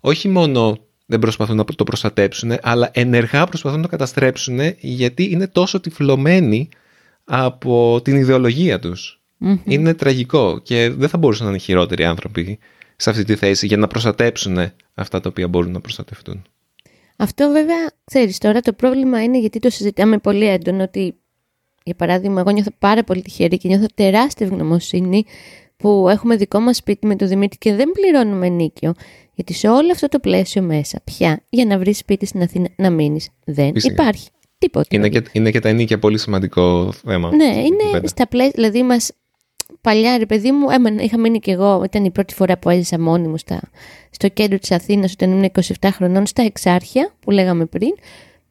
όχι 0.00 0.28
μόνο 0.28 0.78
δεν 1.10 1.18
προσπαθούν 1.18 1.56
να 1.56 1.64
το 1.64 1.84
προστατέψουν, 1.84 2.52
αλλά 2.62 2.90
ενεργά 2.92 3.46
προσπαθούν 3.46 3.76
να 3.76 3.84
το 3.84 3.90
καταστρέψουν 3.90 4.58
γιατί 4.78 5.30
είναι 5.30 5.46
τόσο 5.46 5.80
τυφλωμένοι 5.80 6.68
από 7.24 8.00
την 8.04 8.16
ιδεολογία 8.16 8.78
τους. 8.78 9.20
Είναι 9.64 9.94
τραγικό 9.94 10.58
και 10.58 10.90
δεν 10.90 11.08
θα 11.08 11.18
μπορούσαν 11.18 11.44
να 11.44 11.52
είναι 11.52 11.60
χειρότεροι 11.60 12.04
άνθρωποι 12.04 12.58
σε 12.96 13.10
αυτή 13.10 13.24
τη 13.24 13.36
θέση 13.36 13.66
για 13.66 13.76
να 13.76 13.86
προστατέψουν 13.86 14.58
αυτά 14.94 15.20
τα 15.20 15.28
οποία 15.28 15.48
μπορούν 15.48 15.72
να 15.72 15.80
προστατευτούν. 15.80 16.44
Αυτό 17.16 17.50
βέβαια, 17.50 17.90
ξέρεις 18.04 18.38
τώρα 18.38 18.60
το 18.60 18.72
πρόβλημα 18.72 19.22
είναι 19.22 19.38
γιατί 19.38 19.58
το 19.58 19.70
συζητάμε 19.70 20.18
πολύ 20.18 20.46
έντονο 20.46 20.82
ότι 20.82 21.14
για 21.84 21.94
παράδειγμα 21.94 22.40
εγώ 22.40 22.50
νιώθω 22.50 22.70
πάρα 22.78 23.04
πολύ 23.04 23.22
τυχερή 23.22 23.58
και 23.58 23.68
νιώθω 23.68 23.86
τεράστια 23.94 24.46
ευγνωμοσύνη 24.46 25.24
που 25.78 26.08
έχουμε 26.08 26.36
δικό 26.36 26.60
μας 26.60 26.76
σπίτι 26.76 27.06
με 27.06 27.16
τον 27.16 27.28
Δημήτρη 27.28 27.58
και 27.58 27.74
δεν 27.74 27.90
πληρώνουμε 27.90 28.48
νίκιο. 28.48 28.94
Γιατί 29.34 29.52
σε 29.52 29.68
όλο 29.68 29.90
αυτό 29.92 30.08
το 30.08 30.18
πλαίσιο 30.18 30.62
μέσα 30.62 31.00
πια 31.04 31.42
για 31.48 31.64
να 31.64 31.78
βρεις 31.78 31.98
σπίτι 31.98 32.26
στην 32.26 32.42
Αθήνα 32.42 32.68
να 32.76 32.90
μείνεις 32.90 33.28
δεν 33.44 33.72
Φυσικά. 33.72 33.92
υπάρχει 33.92 34.28
τίποτα. 34.58 34.86
Είναι 34.90 35.08
και, 35.08 35.22
είναι 35.32 35.50
και 35.50 35.60
τα 35.60 35.68
ενίκια 35.68 35.98
πολύ 35.98 36.18
σημαντικό 36.18 36.92
θέμα. 36.92 37.34
Ναι, 37.34 37.44
στην 37.44 37.64
είναι 37.64 37.82
κουβέντα. 37.84 38.08
στα 38.08 38.28
πλαίσια, 38.28 38.52
δηλαδή 38.54 38.82
μας 38.82 39.12
παλιά 39.80 40.18
ρε 40.18 40.26
παιδί 40.26 40.52
μου, 40.52 40.70
έμενα, 40.70 41.02
είχα 41.02 41.18
μείνει 41.18 41.38
κι 41.38 41.50
εγώ, 41.50 41.82
ήταν 41.84 42.04
η 42.04 42.10
πρώτη 42.10 42.34
φορά 42.34 42.58
που 42.58 42.70
έζησα 42.70 43.00
μόνη 43.00 43.28
μου 43.28 43.36
στα, 43.36 43.60
στο 44.10 44.28
κέντρο 44.28 44.58
της 44.58 44.70
Αθήνας 44.70 45.12
όταν 45.12 45.30
ήμουν 45.30 45.50
27 45.80 45.88
χρονών, 45.92 46.26
στα 46.26 46.42
Εξάρχεια 46.42 47.12
που 47.20 47.30
λέγαμε 47.30 47.64
πριν 47.64 47.94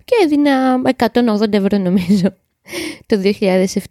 και 0.05 0.15
έδινα 0.23 0.81
180 0.97 1.53
ευρώ 1.53 1.77
νομίζω 1.77 2.33
το 3.05 3.21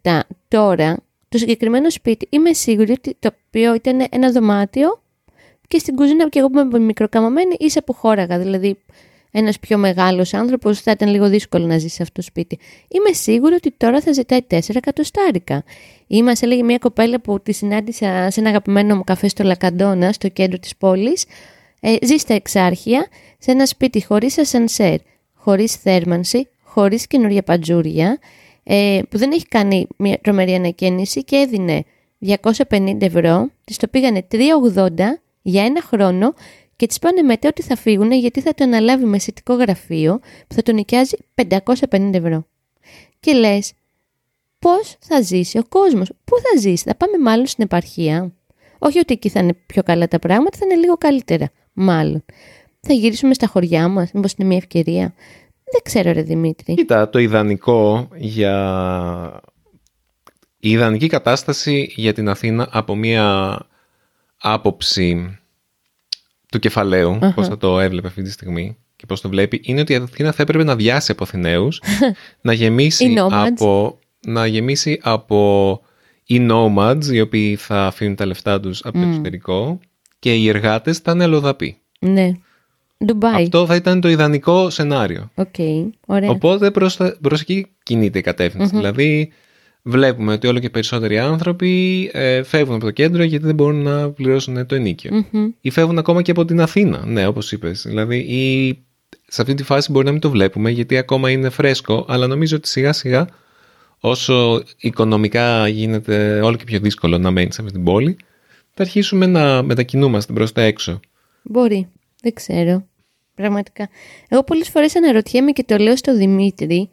2007. 0.02 0.18
Τώρα, 0.48 0.96
το 1.36 1.42
συγκεκριμένο 1.42 1.90
σπίτι 1.90 2.26
είμαι 2.30 2.52
σίγουρη 2.52 2.92
ότι 2.92 3.16
το 3.18 3.30
οποίο 3.46 3.74
ήταν 3.74 4.06
ένα 4.10 4.30
δωμάτιο 4.32 5.02
και 5.68 5.78
στην 5.78 5.94
κουζίνα 5.94 6.28
και 6.28 6.38
εγώ 6.38 6.50
που 6.50 6.58
είμαι 6.58 6.78
μικροκαμωμένη 6.78 7.56
ίσα 7.58 7.82
που 7.82 7.92
χώραγα, 7.92 8.38
δηλαδή 8.38 8.78
ένας 9.30 9.58
πιο 9.58 9.78
μεγάλος 9.78 10.34
άνθρωπος 10.34 10.80
θα 10.80 10.90
ήταν 10.90 11.08
λίγο 11.08 11.28
δύσκολο 11.28 11.66
να 11.66 11.78
ζει 11.78 11.88
σε 11.88 12.02
αυτό 12.02 12.14
το 12.14 12.22
σπίτι. 12.22 12.58
Είμαι 12.88 13.12
σίγουρη 13.12 13.54
ότι 13.54 13.70
τώρα 13.76 14.00
θα 14.00 14.12
ζητάει 14.12 14.40
4 14.50 14.58
εκατοστάρικα. 14.74 15.64
Ή 16.06 16.22
μα 16.22 16.32
έλεγε 16.40 16.62
μια 16.62 16.78
κοπέλα 16.78 17.20
που 17.20 17.40
τη 17.40 17.52
συνάντησα 17.52 18.30
σε 18.30 18.40
ένα 18.40 18.48
αγαπημένο 18.48 18.96
μου 18.96 19.04
καφέ 19.04 19.28
στο 19.28 19.44
Λακαντόνα, 19.44 20.12
στο 20.12 20.28
κέντρο 20.28 20.58
της 20.58 20.76
πόλης. 20.76 21.24
Ε, 21.80 21.96
ζει 22.02 22.16
στα 22.16 22.34
εξάρχεια, 22.34 23.06
σε 23.38 23.50
ένα 23.50 23.66
σπίτι 23.66 24.04
χωρίς 24.04 24.38
ασανσέρ, 24.38 24.98
χωρίς 25.34 25.74
θέρμανση, 25.74 26.48
χωρίς 26.62 27.06
καινούργια 27.06 27.42
παντζούρια, 27.42 28.18
ε, 28.68 29.00
που 29.08 29.18
δεν 29.18 29.32
έχει 29.32 29.46
κάνει 29.46 29.86
μια 29.96 30.18
τρομερή 30.18 30.54
ανακαίνιση 30.54 31.24
και 31.24 31.36
έδινε 31.36 31.84
250 32.68 32.96
ευρώ, 33.00 33.50
της 33.64 33.76
το 33.76 33.88
πήγανε 33.88 34.26
380 34.30 34.90
για 35.42 35.64
ένα 35.64 35.82
χρόνο 35.82 36.34
και 36.76 36.86
της 36.86 36.98
πάνε 36.98 37.22
μετά 37.22 37.48
ότι 37.48 37.62
θα 37.62 37.76
φύγουν 37.76 38.12
γιατί 38.12 38.40
θα 38.40 38.54
το 38.54 38.64
αναλάβει 38.64 39.04
μεσητικό 39.04 39.54
γραφείο 39.54 40.20
που 40.46 40.54
θα 40.54 40.62
τον 40.62 40.74
νοικιάζει 40.74 41.16
550 41.34 42.10
ευρώ. 42.12 42.46
Και 43.20 43.32
λες, 43.32 43.72
πώς 44.58 44.96
θα 45.00 45.20
ζήσει 45.20 45.58
ο 45.58 45.64
κόσμος, 45.68 46.12
πού 46.24 46.36
θα 46.36 46.60
ζήσει, 46.60 46.84
θα 46.86 46.94
πάμε 46.94 47.18
μάλλον 47.18 47.46
στην 47.46 47.64
επαρχία. 47.64 48.32
Όχι 48.78 48.98
ότι 48.98 49.12
εκεί 49.12 49.28
θα 49.28 49.40
είναι 49.40 49.52
πιο 49.66 49.82
καλά 49.82 50.08
τα 50.08 50.18
πράγματα, 50.18 50.58
θα 50.58 50.64
είναι 50.64 50.80
λίγο 50.80 50.96
καλύτερα. 50.96 51.50
Μάλλον. 51.72 52.24
Θα 52.80 52.92
γυρίσουμε 52.92 53.34
στα 53.34 53.46
χωριά 53.46 53.88
μας, 53.88 54.12
μήπως 54.12 54.32
είναι 54.32 54.48
μια 54.48 54.56
ευκαιρία. 54.56 55.14
Δεν 55.72 55.80
ξέρω, 55.82 56.12
ρε 56.12 56.22
Δημήτρη. 56.22 56.74
Κοίτα, 56.74 57.10
το 57.10 57.18
ιδανικό 57.18 58.08
για... 58.14 59.40
Η 60.58 60.70
ιδανική 60.70 61.06
κατάσταση 61.06 61.92
για 61.96 62.12
την 62.12 62.28
Αθήνα 62.28 62.68
από 62.70 62.94
μία 62.94 63.58
άποψη 64.36 65.38
του 66.50 66.58
κεφαλαίου, 66.58 67.18
πώς 67.34 67.48
θα 67.48 67.56
το 67.58 67.80
έβλεπε 67.80 68.06
αυτή 68.06 68.22
τη 68.22 68.30
στιγμή 68.30 68.76
και 68.96 69.06
πώς 69.06 69.20
το 69.20 69.28
βλέπει, 69.28 69.60
είναι 69.64 69.80
ότι 69.80 69.92
η 69.92 69.96
Αθήνα 69.96 70.32
θα 70.32 70.42
έπρεπε 70.42 70.64
να 70.64 70.76
διάσει 70.76 71.12
από 71.12 71.22
Αθηναίους, 71.24 71.82
να 72.40 72.52
γεμίσει 72.52 73.04
Οι 73.04 73.16
nomads. 73.18 73.30
από, 73.30 73.98
να 74.26 74.46
γεμίσει 74.46 75.00
από 75.02 75.80
οι 76.24 76.46
nomads, 76.50 77.04
οι 77.04 77.20
οποίοι 77.20 77.56
θα 77.56 77.86
αφήνουν 77.86 78.14
τα 78.14 78.26
λεφτά 78.26 78.60
τους 78.60 78.84
από 78.84 78.98
το 78.98 79.06
εξωτερικό 79.06 79.80
και 80.18 80.34
οι 80.34 80.48
εργάτες 80.48 80.98
θα 80.98 81.12
είναι 81.12 81.24
αλλοδαποί. 81.24 81.78
Ναι. 82.00 82.32
Ντουμπάι. 83.04 83.42
Αυτό 83.42 83.66
θα 83.66 83.74
ήταν 83.74 84.00
το 84.00 84.08
ιδανικό 84.08 84.70
σενάριο. 84.70 85.30
Οκ. 85.34 85.54
Ωραία. 86.06 86.30
Οπότε 86.30 86.70
προς, 86.70 86.96
τα- 86.96 87.16
προς 87.20 87.40
εκεί 87.40 87.66
κινείται 87.82 88.18
η 88.18 88.22
κατεύθυνση. 88.22 88.76
Δηλαδή 88.76 89.32
βλέπουμε 89.82 90.32
ότι 90.32 90.46
όλο 90.46 90.58
και 90.58 90.70
περισσότεροι 90.70 91.18
άνθρωποι 91.18 92.10
ε, 92.12 92.42
φεύγουν 92.42 92.74
από 92.74 92.84
το 92.84 92.90
κέντρο 92.90 93.22
γιατί 93.22 93.44
δεν 93.46 93.54
μπορούν 93.54 93.82
να 93.82 94.10
πληρώσουν 94.10 94.66
το 94.66 94.74
ενοίκιο. 94.74 95.24
Ή 95.60 95.70
φεύγουν 95.70 95.98
ακόμα 95.98 96.22
και 96.22 96.30
από 96.30 96.44
την 96.44 96.60
Αθήνα, 96.60 97.02
ναι 97.06 97.26
όπως 97.26 97.52
είπες. 97.52 97.82
Δηλαδή 97.86 98.16
ή 98.16 98.78
σε 99.28 99.42
αυτή 99.42 99.54
τη 99.54 99.62
φάση 99.62 99.90
μπορεί 99.92 100.04
να 100.06 100.12
μην 100.12 100.20
το 100.20 100.30
βλέπουμε 100.30 100.70
γιατί 100.70 100.96
ακόμα 100.96 101.30
είναι 101.30 101.48
φρέσκο, 101.48 102.04
αλλά 102.08 102.26
νομίζω 102.26 102.56
ότι 102.56 102.68
σιγά 102.68 102.92
σιγά 102.92 103.26
όσο 104.00 104.62
οικονομικά 104.78 105.68
γίνεται 105.68 106.40
όλο 106.40 106.56
και 106.56 106.64
πιο 106.64 106.78
δύσκολο 106.80 107.18
να 107.18 107.30
μένεις 107.30 107.54
σε 107.54 107.60
αυτή 107.60 107.72
την 107.72 107.84
πόλη, 107.84 108.16
θα 108.74 108.82
αρχίσουμε 108.82 109.26
να 109.26 109.62
μετακινούμαστε 109.62 110.32
προς 110.32 110.52
τα 110.52 110.62
έξω. 110.62 111.00
Μπορεί. 111.42 111.88
Δεν 112.26 112.34
ξέρω. 112.34 112.86
Πραγματικά. 113.34 113.88
Εγώ 114.28 114.44
πολλές 114.44 114.68
φορές 114.68 114.96
αναρωτιέμαι 114.96 115.52
και 115.52 115.64
το 115.64 115.76
λέω 115.76 115.96
στο 115.96 116.16
Δημήτρη 116.16 116.90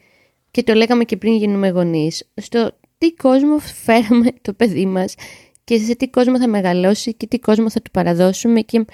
και 0.52 0.64
το 0.64 0.74
λέγαμε 0.74 1.04
και 1.04 1.18
πριν 1.18 1.36
γίνουμε 1.36 1.70
γονείς. 1.70 2.32
Στο 2.36 2.78
τι 2.98 3.14
κόσμο 3.14 3.58
φέραμε 3.58 4.32
το 4.42 4.54
παιδί 4.54 4.86
μας 4.86 5.16
και 5.64 5.78
σε 5.78 5.96
τι 5.96 6.10
κόσμο 6.10 6.40
θα 6.40 6.48
μεγαλώσει 6.48 7.14
και 7.14 7.28
τι 7.28 7.40
κόσμο 7.40 7.70
θα 7.70 7.82
του 7.82 7.92
παραδώσουμε 7.92 8.62
και 8.62 8.86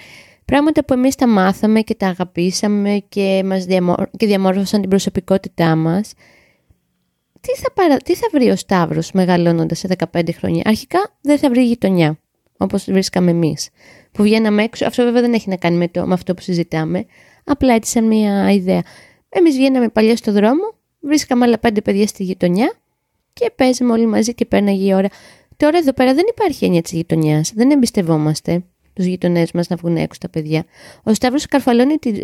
πράγματα 0.44 0.84
που 0.84 0.92
εμείς 0.92 1.14
τα 1.14 1.28
μάθαμε 1.28 1.80
και 1.80 1.94
τα 1.94 2.06
αγαπήσαμε 2.06 3.02
και, 3.08 3.42
μας 3.44 3.64
διαμο... 3.64 3.94
και 4.16 4.26
διαμόρφωσαν 4.26 4.80
την 4.80 4.90
προσωπικότητά 4.90 5.76
μας. 5.76 6.12
Τι 7.40 7.54
θα, 7.54 7.72
παρα... 7.72 7.96
τι 7.96 8.14
θα 8.14 8.28
βρει 8.32 8.50
ο 8.50 8.56
Σταύρος 8.56 9.12
μεγαλώνοντας 9.12 9.78
σε 9.78 9.88
15 10.12 10.32
χρόνια; 10.34 10.62
Αρχικά 10.66 11.18
δεν 11.20 11.38
θα 11.38 11.50
βρει 11.50 11.64
γειτονιά, 11.64 12.18
όπως 12.60 12.84
βρίσκαμε 12.84 13.30
εμείς. 13.30 13.68
Που 14.12 14.22
βγαίναμε 14.22 14.62
έξω, 14.62 14.86
αυτό 14.86 15.04
βέβαια 15.04 15.20
δεν 15.20 15.32
έχει 15.32 15.48
να 15.48 15.56
κάνει 15.56 15.76
με, 15.76 15.88
το... 15.88 16.06
με 16.06 16.14
αυτό 16.14 16.34
που 16.34 16.42
συζητάμε, 16.42 17.06
απλά 17.44 17.74
έτσι 17.74 17.90
σαν 17.90 18.04
μια 18.06 18.52
ιδέα. 18.52 18.82
Εμείς 19.28 19.56
βγαίναμε 19.56 19.88
παλιά 19.88 20.16
στο 20.16 20.32
δρόμο, 20.32 20.74
βρίσκαμε 21.00 21.44
άλλα 21.44 21.58
πέντε 21.58 21.80
παιδιά 21.80 22.06
στη 22.06 22.22
γειτονιά 22.22 22.72
και 23.32 23.50
παίζαμε 23.56 23.92
όλοι 23.92 24.06
μαζί 24.06 24.34
και 24.34 24.44
πέρναγε 24.44 24.88
η 24.88 24.94
ώρα. 24.94 25.08
Τώρα 25.56 25.78
εδώ 25.78 25.92
πέρα 25.92 26.14
δεν 26.14 26.24
υπάρχει 26.30 26.64
έννοια 26.64 26.82
της 26.82 26.92
γειτονιάς. 26.92 27.52
Δεν 27.54 27.70
εμπιστευόμαστε 27.70 28.62
τους 28.92 29.04
γειτονές 29.04 29.52
μας 29.52 29.68
να 29.68 29.76
βγουν 29.76 29.96
έξω 29.96 30.18
τα 30.20 30.28
παιδιά. 30.28 30.64
Ο 31.02 31.14
Σταύρος 31.14 31.46
καρφαλώνει 31.46 31.98
την, 32.04 32.16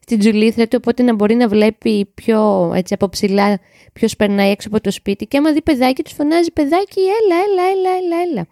στην 0.00 0.18
τζουλήθρα 0.18 0.68
του, 0.68 0.76
οπότε 0.80 1.02
να 1.02 1.14
μπορεί 1.14 1.34
να 1.34 1.48
βλέπει 1.48 2.10
πιο 2.14 2.72
έτσι, 2.74 2.94
από 2.94 3.08
ψηλά 3.08 3.58
ποιος 3.92 4.16
περνάει 4.16 4.50
έξω 4.50 4.68
από 4.68 4.80
το 4.80 4.90
σπίτι. 4.90 5.26
Και 5.26 5.36
άμα 5.36 5.52
δει 5.52 5.62
παιδάκι, 5.62 6.02
τους 6.02 6.12
φωνάζει 6.12 6.52
παιδάκι, 6.52 7.00
έλα, 7.00 7.36
έλα, 7.46 7.62
έλα, 7.62 7.90
έλα, 7.96 8.30
έλα. 8.30 8.46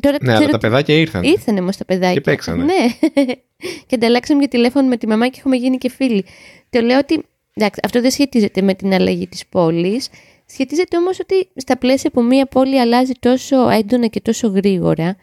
Τώρα, 0.00 0.16
Ναι, 0.20 0.34
αλλά 0.34 0.48
τα 0.48 0.58
παιδάκια 0.58 0.94
ήρθαν. 0.94 1.22
Ήρθαν 1.22 1.58
όμως 1.58 1.76
τα 1.76 1.84
παιδάκια. 1.84 2.12
Και 2.12 2.20
παίξανε. 2.20 2.64
Ναι. 2.64 2.86
και 3.86 3.94
ανταλλάξαμε 3.94 4.40
και 4.40 4.48
τηλέφωνο 4.48 4.88
με 4.88 4.96
τη 4.96 5.06
μαμά 5.06 5.28
και 5.28 5.36
έχουμε 5.38 5.56
γίνει 5.56 5.78
και 5.78 5.90
φίλοι. 5.90 6.24
Το 6.70 6.80
λέω 6.80 6.98
ότι. 6.98 7.24
Εντάξει, 7.54 7.80
αυτό 7.84 8.00
δεν 8.00 8.10
σχετίζεται 8.10 8.62
με 8.62 8.74
την 8.74 8.94
αλλαγή 8.94 9.26
της 9.26 9.46
πόλης. 9.46 10.08
Σχετίζεται 10.46 10.96
όμως 10.96 11.20
ότι 11.20 11.48
στα 11.56 11.78
πλαίσια 11.78 12.10
που 12.10 12.22
μία 12.22 12.46
πόλη 12.46 12.80
αλλάζει 12.80 13.12
τόσο 13.18 13.68
έντονα 13.68 14.06
και 14.06 14.20
τόσο 14.20 14.48
γρήγορα, 14.48 15.16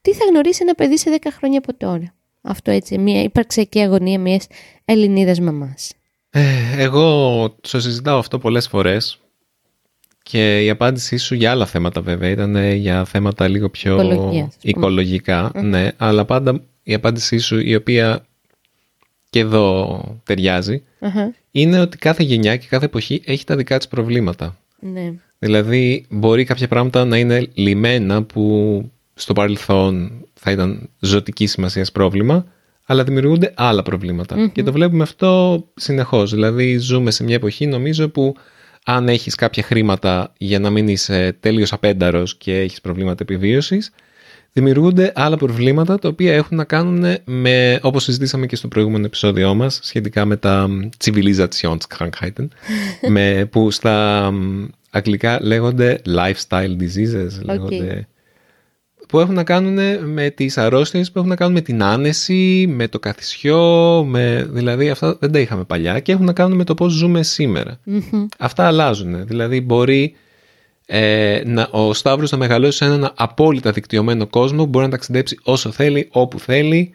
τι 0.00 0.12
θα 0.12 0.24
γνωρίσει 0.24 0.58
ένα 0.62 0.74
παιδί 0.74 0.98
σε 0.98 1.18
10 1.22 1.26
χρόνια 1.36 1.58
από 1.58 1.76
τώρα; 1.76 2.14
Αυτό 2.42 2.70
έτσι, 2.70 2.98
μια 2.98 3.22
υπαρξιακή 3.22 3.80
αγωνία 3.80 4.18
μιας 4.18 4.46
Ελληνίδας 4.84 5.40
μαμάς. 5.40 5.92
Ε, 6.30 6.42
εγώ 6.76 7.50
το 7.60 7.80
συζητάω 7.80 8.18
αυτό 8.18 8.38
πολλές 8.38 8.68
φορές 8.68 9.23
και 10.30 10.64
η 10.64 10.70
απάντησή 10.70 11.16
σου 11.16 11.34
για 11.34 11.50
άλλα 11.50 11.66
θέματα 11.66 12.00
βέβαια 12.00 12.30
ήταν 12.30 12.72
για 12.74 13.04
θέματα 13.04 13.48
λίγο 13.48 13.68
πιο 13.68 13.92
Οικολογίας, 13.94 14.46
ας 14.46 14.56
πούμε. 14.60 14.72
οικολογικά, 14.76 15.50
ναι, 15.54 15.90
αλλά 15.96 16.24
πάντα 16.24 16.60
η 16.82 16.94
απάντησή 16.94 17.38
σου 17.38 17.58
η 17.58 17.74
οποία 17.74 18.26
και 19.30 19.38
εδώ 19.38 20.00
ταιριάζει 20.24 20.82
είναι 21.50 21.80
ότι 21.80 21.98
κάθε 21.98 22.22
γενιά 22.22 22.56
και 22.56 22.66
κάθε 22.70 22.84
εποχή 22.84 23.22
έχει 23.24 23.44
τα 23.44 23.56
δικά 23.56 23.76
της 23.78 23.88
προβλήματα. 23.88 24.56
Ναι. 24.78 25.12
Δηλαδή 25.38 26.06
μπορεί 26.08 26.44
κάποια 26.44 26.68
πράγματα 26.68 27.04
να 27.04 27.18
είναι 27.18 27.48
λιμένα 27.54 28.22
που 28.22 28.90
στο 29.14 29.32
παρελθόν 29.32 30.12
θα 30.34 30.50
ήταν 30.50 30.88
ζωτική 30.98 31.46
σημασίας 31.46 31.92
πρόβλημα, 31.92 32.46
αλλά 32.84 33.04
δημιουργούνται 33.04 33.52
άλλα 33.56 33.82
προβλήματα. 33.82 34.50
Και 34.52 34.62
το 34.62 34.72
βλέπουμε 34.72 35.02
αυτό 35.02 35.64
συνεχώς. 35.74 36.30
Δηλαδή 36.30 36.76
ζούμε 36.78 37.10
σε 37.10 37.24
μια 37.24 37.34
εποχή 37.34 37.66
νομίζω 37.66 38.08
που 38.08 38.34
αν 38.84 39.08
έχεις 39.08 39.34
κάποια 39.34 39.62
χρήματα 39.62 40.32
για 40.38 40.58
να 40.58 40.70
μην 40.70 40.88
είσαι 40.88 41.36
τέλειος 41.40 41.72
απένταρος 41.72 42.36
και 42.36 42.60
έχεις 42.60 42.80
προβλήματα 42.80 43.22
επιβίωσης, 43.22 43.92
δημιουργούνται 44.52 45.12
άλλα 45.14 45.36
προβλήματα 45.36 45.98
τα 45.98 46.08
οποία 46.08 46.34
έχουν 46.34 46.56
να 46.56 46.64
κάνουν 46.64 47.16
με, 47.24 47.78
όπως 47.82 48.02
συζητήσαμε 48.02 48.46
και 48.46 48.56
στο 48.56 48.68
προηγούμενο 48.68 49.06
επεισόδιό 49.06 49.54
μας, 49.54 49.78
σχετικά 49.82 50.24
με 50.24 50.36
τα 50.36 50.68
Zivilisationskrankheiten, 51.04 52.48
με, 53.08 53.48
που 53.50 53.70
στα 53.70 54.30
αγγλικά 54.90 55.38
λέγονται 55.42 56.00
lifestyle 56.06 56.76
diseases, 56.80 57.42
λέγονται, 57.42 58.08
που 59.08 59.20
έχουν 59.20 59.34
να 59.34 59.44
κάνουν 59.44 60.08
με 60.12 60.30
τις 60.30 60.58
αρρώστιες 60.58 61.10
που 61.10 61.18
έχουν 61.18 61.30
να 61.30 61.36
κάνουν 61.36 61.54
με 61.54 61.60
την 61.60 61.82
άνεση, 61.82 62.66
με 62.68 62.88
το 62.88 62.98
καθισιό, 62.98 64.04
με, 64.08 64.46
δηλαδή 64.50 64.90
αυτά 64.90 65.16
δεν 65.20 65.32
τα 65.32 65.38
είχαμε 65.38 65.64
παλιά 65.64 66.00
και 66.00 66.12
έχουν 66.12 66.24
να 66.24 66.32
κάνουν 66.32 66.56
με 66.56 66.64
το 66.64 66.74
πώς 66.74 66.92
ζούμε 66.92 67.20
Αυτά 68.38 68.66
αλλάζουν, 68.66 69.26
δηλαδή 69.26 69.60
μπορεί 69.60 70.14
ε, 70.86 71.42
να, 71.44 71.68
ο 71.70 71.94
Σταύρος 71.94 72.30
να 72.30 72.38
μεγαλώσει 72.38 72.76
σε 72.76 72.84
έναν 72.84 73.12
απόλυτα 73.16 73.70
δικτυωμένο 73.70 74.26
κόσμο 74.26 74.62
που 74.62 74.68
μπορεί 74.68 74.84
να 74.84 74.90
ταξιδέψει 74.90 75.38
όσο 75.42 75.70
θέλει, 75.70 76.08
όπου 76.12 76.38
θέλει 76.38 76.94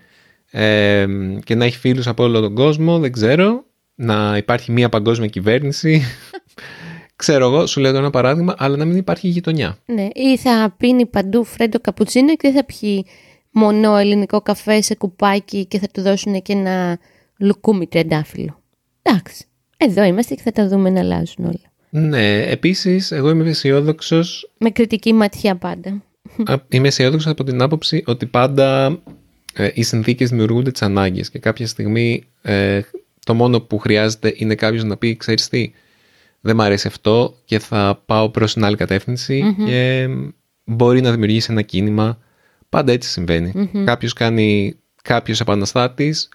ε, 0.52 1.06
και 1.43 1.56
να 1.56 1.65
έχει 1.65 1.78
φίλους 1.78 2.08
από 2.08 2.24
όλο 2.24 2.41
τον 2.41 2.56
κόσμο, 2.56 3.00
δεν 3.00 3.12
ξέρω, 3.12 3.63
να 3.95 4.38
υπάρχει 4.38 4.72
μια 4.72 4.89
παγκόσμια 4.89 5.28
κυβέρνηση, 5.28 6.02
ξέρω 7.19 7.45
εγώ, 7.45 7.65
σου 7.65 7.79
λέω 7.79 7.95
ένα 7.95 8.10
παράδειγμα, 8.10 8.55
αλλά 8.58 8.77
να 8.77 8.86
μην 8.86 8.97
υπάρχει 8.97 9.27
γειτονιά. 9.27 9.77
Ναι, 9.86 10.08
ή 10.13 10.38
θα 10.38 10.75
πίνει 10.77 11.05
παντού 11.05 11.43
φρέντο 11.43 11.79
καπουτσίνο 11.79 12.36
και 12.36 12.38
δεν 12.41 12.53
θα 12.53 12.65
πιει 12.65 13.05
μόνο 13.51 13.95
ελληνικό 13.97 14.41
καφέ 14.41 14.82
σε 14.82 14.95
κουπάκι 14.95 15.65
και 15.65 15.79
θα 15.79 15.88
του 15.93 16.01
δώσουν 16.01 16.41
και 16.41 16.53
ένα 16.53 16.97
λουκούμι 17.39 17.88
τρεντάφυλλο. 17.88 18.62
Εντάξει, 19.01 19.45
εδώ 19.77 20.03
είμαστε 20.03 20.36
και 20.36 20.41
θα 20.41 20.51
τα 20.51 20.67
δούμε 20.67 20.89
να 20.89 20.99
αλλάζουν 20.99 21.45
όλα. 21.45 21.71
Ναι, 21.89 22.41
επίσης 22.41 23.12
εγώ 23.12 23.29
είμαι 23.29 23.49
αισιόδοξο. 23.49 24.21
Με 24.58 24.69
κριτική 24.69 25.13
ματιά 25.13 25.55
πάντα. 25.55 26.03
Είμαι 26.67 26.88
αισιόδοξος 26.88 27.32
από 27.32 27.43
την 27.43 27.62
άποψη 27.62 28.03
ότι 28.05 28.25
πάντα 28.25 28.99
ε, 29.53 29.69
οι 29.73 29.84
συνθήκες 29.84 30.29
δημιουργούνται 30.29 30.71
τις 30.71 30.82
ανάγκες 30.82 31.29
και 31.29 31.39
κάποια 31.39 31.67
στιγμή 31.67 32.23
ε, 32.41 32.82
το 33.25 33.34
μόνο 33.34 33.62
που 33.62 33.77
χρειάζεται 33.77 34.34
είναι 34.36 34.55
κάποιος 34.55 34.84
να 34.84 34.97
πει: 34.97 35.17
Ξέρεις 35.17 35.47
τι, 35.47 35.71
δεν 36.41 36.56
μου 36.56 36.62
αρέσει 36.62 36.88
αυτό 36.88 37.36
και 37.45 37.60
θα 37.60 38.02
πάω 38.06 38.30
προς 38.30 38.54
την 38.54 38.63
άλλη 38.63 38.78
και 39.65 40.08
μπορεί 40.63 41.02
να 41.02 41.12
δημιουργήσει 41.12 41.47
ένα 41.52 41.62
κίνημα. 41.62 42.17
Πάντα 42.69 42.91
έτσι 42.91 43.10
συμβαίνει. 43.10 43.52
Mm-hmm. 43.56 43.84
Κάποιος 43.86 44.13
κάνει 44.13 44.75
κάποιος 45.04 45.39
επαναστάτης 45.39 46.30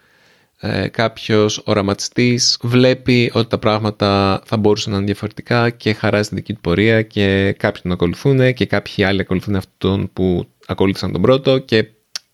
ε, 0.66 0.88
κάποιος 0.88 1.62
οραματιστής 1.64 2.58
βλέπει 2.62 3.30
ότι 3.34 3.48
τα 3.48 3.58
πράγματα 3.58 4.40
θα 4.44 4.56
μπορούσαν 4.56 4.92
να 4.92 4.96
είναι 4.96 5.06
διαφορετικά 5.06 5.70
και 5.70 5.92
χαράζει 5.92 6.28
την 6.28 6.36
δική 6.36 6.52
του 6.52 6.60
πορεία 6.60 7.02
και 7.02 7.54
κάποιοι 7.58 7.82
τον 7.82 7.92
ακολουθούν 7.92 8.54
και 8.54 8.66
κάποιοι 8.66 9.04
άλλοι 9.04 9.20
ακολουθούν 9.20 9.56
αυτόν 9.56 10.10
που 10.12 10.46
ακολούθησαν 10.66 11.12
τον 11.12 11.22
πρώτο 11.22 11.58
και 11.58 11.88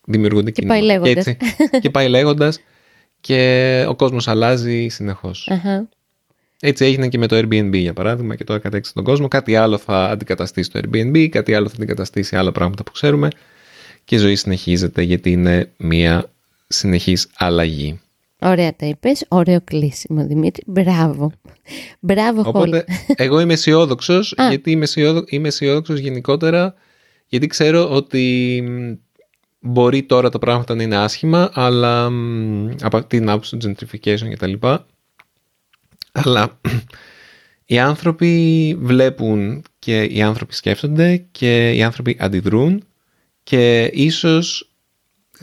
δημιουργούνται 0.04 0.50
και 0.50 0.66
πάει 0.66 0.82
λέγοντας. 0.82 1.24
Και, 1.24 1.30
έτσι, 1.30 1.36
και 1.80 1.90
πάει 1.90 2.08
λέγοντας 2.08 2.60
και 3.20 3.84
ο 3.88 3.94
κόσμος 3.96 4.28
αλλάζει 4.28 4.88
Έτσι 6.60 6.84
έγινε 6.84 7.08
και 7.08 7.18
με 7.18 7.26
το 7.26 7.38
Airbnb 7.38 7.72
για 7.72 7.92
παράδειγμα 7.92 8.34
και 8.34 8.44
τώρα 8.44 8.60
κατέξυσε 8.60 8.94
τον 8.94 9.04
κόσμο. 9.04 9.28
Κάτι 9.28 9.56
άλλο 9.56 9.78
θα 9.78 10.04
αντικαταστήσει 10.04 10.70
το 10.70 10.80
Airbnb, 10.82 11.28
κάτι 11.28 11.54
άλλο 11.54 11.68
θα 11.68 11.74
αντικαταστήσει 11.76 12.36
άλλα 12.36 12.52
πράγματα 12.52 12.82
που 12.82 12.92
ξέρουμε 12.92 13.28
και 14.04 14.14
η 14.14 14.18
ζωή 14.18 14.36
συνεχίζεται 14.36 15.02
γιατί 15.02 15.32
είναι 15.32 15.72
μια 15.76 16.30
συνεχής 16.66 17.28
αλλαγή. 17.36 18.00
Ωραία 18.42 18.76
τα 18.76 18.86
είπες. 18.86 19.24
Ωραίο 19.28 19.60
κλείσιμο, 19.64 20.26
Δημήτρη. 20.26 20.62
Μπράβο. 20.66 21.32
Μπράβο, 22.00 22.42
Οπότε, 22.44 22.84
εγώ 23.14 23.40
είμαι 23.40 23.52
αισιόδοξος, 23.52 24.34
γιατί 24.48 24.70
είμαι 25.28 25.48
αισιόδοξος 25.48 25.98
γενικότερα, 25.98 26.74
γιατί 27.26 27.46
ξέρω 27.46 27.90
ότι 27.90 28.64
μπορεί 29.60 30.02
τώρα 30.02 30.30
τα 30.30 30.38
πράγματα 30.38 30.74
να 30.74 30.82
είναι 30.82 30.96
άσχημα, 30.96 31.50
αλλά 31.54 32.10
από 32.80 33.04
την 33.04 33.28
άποψη 33.28 33.56
του 33.56 33.68
gentrification 33.68 34.28
και 34.28 34.36
τα 34.38 34.46
λοιπά, 34.46 34.86
αλλά 36.12 36.60
οι 37.64 37.78
άνθρωποι 37.78 38.76
βλέπουν 38.80 39.62
και 39.78 40.02
οι 40.02 40.22
άνθρωποι 40.22 40.54
σκέφτονται 40.54 41.16
και 41.16 41.72
οι 41.72 41.82
άνθρωποι 41.82 42.16
αντιδρούν 42.20 42.84
και 43.42 43.84
ίσως 43.84 44.70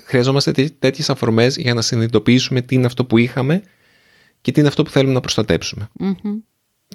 χρειαζόμαστε 0.03 0.51
τέτοιες 0.79 1.09
αφορμές 1.09 1.57
για 1.57 1.73
να 1.73 1.81
συνειδητοποιήσουμε 1.81 2.61
τι 2.61 2.75
είναι 2.75 2.85
αυτό 2.85 3.05
που 3.05 3.17
είχαμε 3.17 3.61
και 4.41 4.51
τι 4.51 4.59
είναι 4.59 4.69
αυτό 4.69 4.83
που 4.83 4.89
θέλουμε 4.89 5.13
να 5.13 5.19
προστατεψουμε 5.19 5.89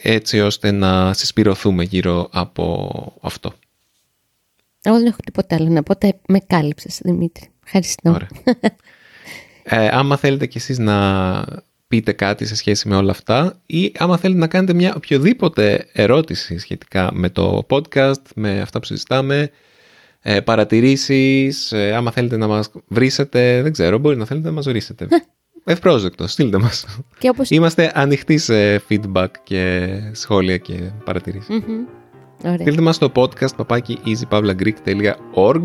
Έτσι 0.01 0.41
ώστε 0.41 0.71
να 0.71 1.13
συσπηρωθούμε 1.13 1.85
γύρω 1.85 2.29
από 2.33 3.19
αυτό. 3.23 3.53
Εγώ 4.83 4.97
δεν 4.97 5.07
έχω 5.07 5.19
τίποτα 5.25 5.57
άλλο 5.57 5.69
να 5.69 5.83
πω. 5.83 5.95
Με 6.29 6.39
κάλυψες, 6.39 7.01
Δημήτρη. 7.05 7.49
Ευχαριστώ. 7.65 8.11
Ωραία. 8.11 8.29
ε, 9.63 9.89
άμα 9.89 10.17
θέλετε 10.17 10.47
κι 10.47 10.59
εσείς 10.59 10.79
να 10.79 11.45
πείτε 11.93 12.13
κάτι 12.13 12.47
σε 12.47 12.57
σχέση 12.57 12.89
με 12.89 12.97
όλα 12.97 13.11
αυτά 13.11 13.61
ή 13.67 13.93
άμα 13.99 14.17
θέλετε 14.17 14.41
να 14.41 14.47
κάνετε 14.47 14.75
μια 14.75 14.93
οποιοδήποτε 14.97 15.87
ερώτηση 15.93 16.59
σχετικά 16.59 17.11
με 17.13 17.31
το 17.31 17.67
podcast, 17.69 18.23
με 18.35 18.61
αυτά 18.61 18.79
που 18.79 18.85
συζητάμε, 18.85 19.51
ε, 20.21 20.41
παρατηρήσεις, 20.41 21.73
ε, 21.73 21.95
άμα 21.95 22.11
θέλετε 22.11 22.37
να 22.37 22.47
μας 22.47 22.71
βρίσετε, 22.89 23.63
δεν 23.63 23.73
ξέρω, 23.73 23.99
μπορεί 23.99 24.17
να 24.17 24.25
θέλετε 24.25 24.49
να 24.49 24.55
μας 24.55 24.65
βρίσετε. 24.65 25.09
Ευπρόσδεκτο, 25.65 26.27
στείλτε 26.27 26.59
μας. 26.59 26.87
Και 27.19 27.29
όπως... 27.29 27.51
Είμαστε 27.51 27.93
ανοιχτοί 27.95 28.39
σε 28.39 28.83
feedback 28.89 29.31
και 29.43 29.89
σχόλια 30.13 30.57
και 30.57 30.75
παρατηρήσεις. 31.05 31.59
Mm-hmm. 31.61 32.57
Στείλτε 32.61 32.81
μας 32.81 32.97
στο 32.97 33.13
podcast 33.15 33.57
παπάκι 33.57 33.99
easypavlagreek.org 34.07 35.65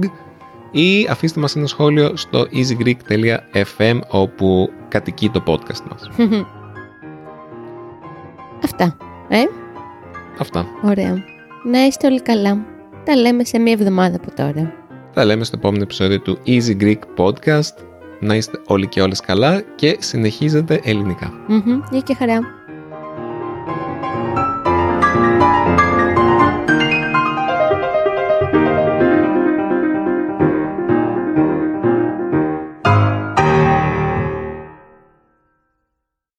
ή 0.71 1.08
αφήστε 1.10 1.39
μας 1.39 1.56
ένα 1.56 1.67
σχόλιο 1.67 2.15
στο 2.15 2.47
easygreek.fm 2.53 3.99
όπου 4.08 4.69
κατοικεί 4.88 5.30
το 5.30 5.43
podcast 5.47 5.82
μας. 5.89 6.10
Αυτά. 8.63 8.97
Ε; 9.30 9.43
Αυτά. 10.39 10.65
Ωραία. 10.84 11.23
Να 11.63 11.86
είστε 11.86 12.08
όλοι 12.08 12.21
καλά. 12.21 12.65
Τα 13.03 13.15
λέμε 13.15 13.43
σε 13.43 13.60
μία 13.60 13.73
εβδομάδα 13.73 14.15
από 14.15 14.36
τώρα. 14.36 14.73
Τα 15.13 15.25
λέμε 15.25 15.43
στο 15.43 15.56
επόμενο 15.60 15.84
επεισόδιο 15.84 16.19
του 16.21 16.38
Easy 16.45 16.82
Greek 16.82 16.99
Podcast. 17.17 17.73
Να 18.19 18.36
είστε 18.36 18.60
όλοι 18.67 18.88
και 18.88 19.01
όλες 19.01 19.19
καλά 19.19 19.62
και 19.75 19.97
συνεχίζετε 19.99 20.80
ελληνικά. 20.84 21.34
Mm-hmm. 21.49 22.03
και 22.03 22.13
χαρά. 22.13 22.39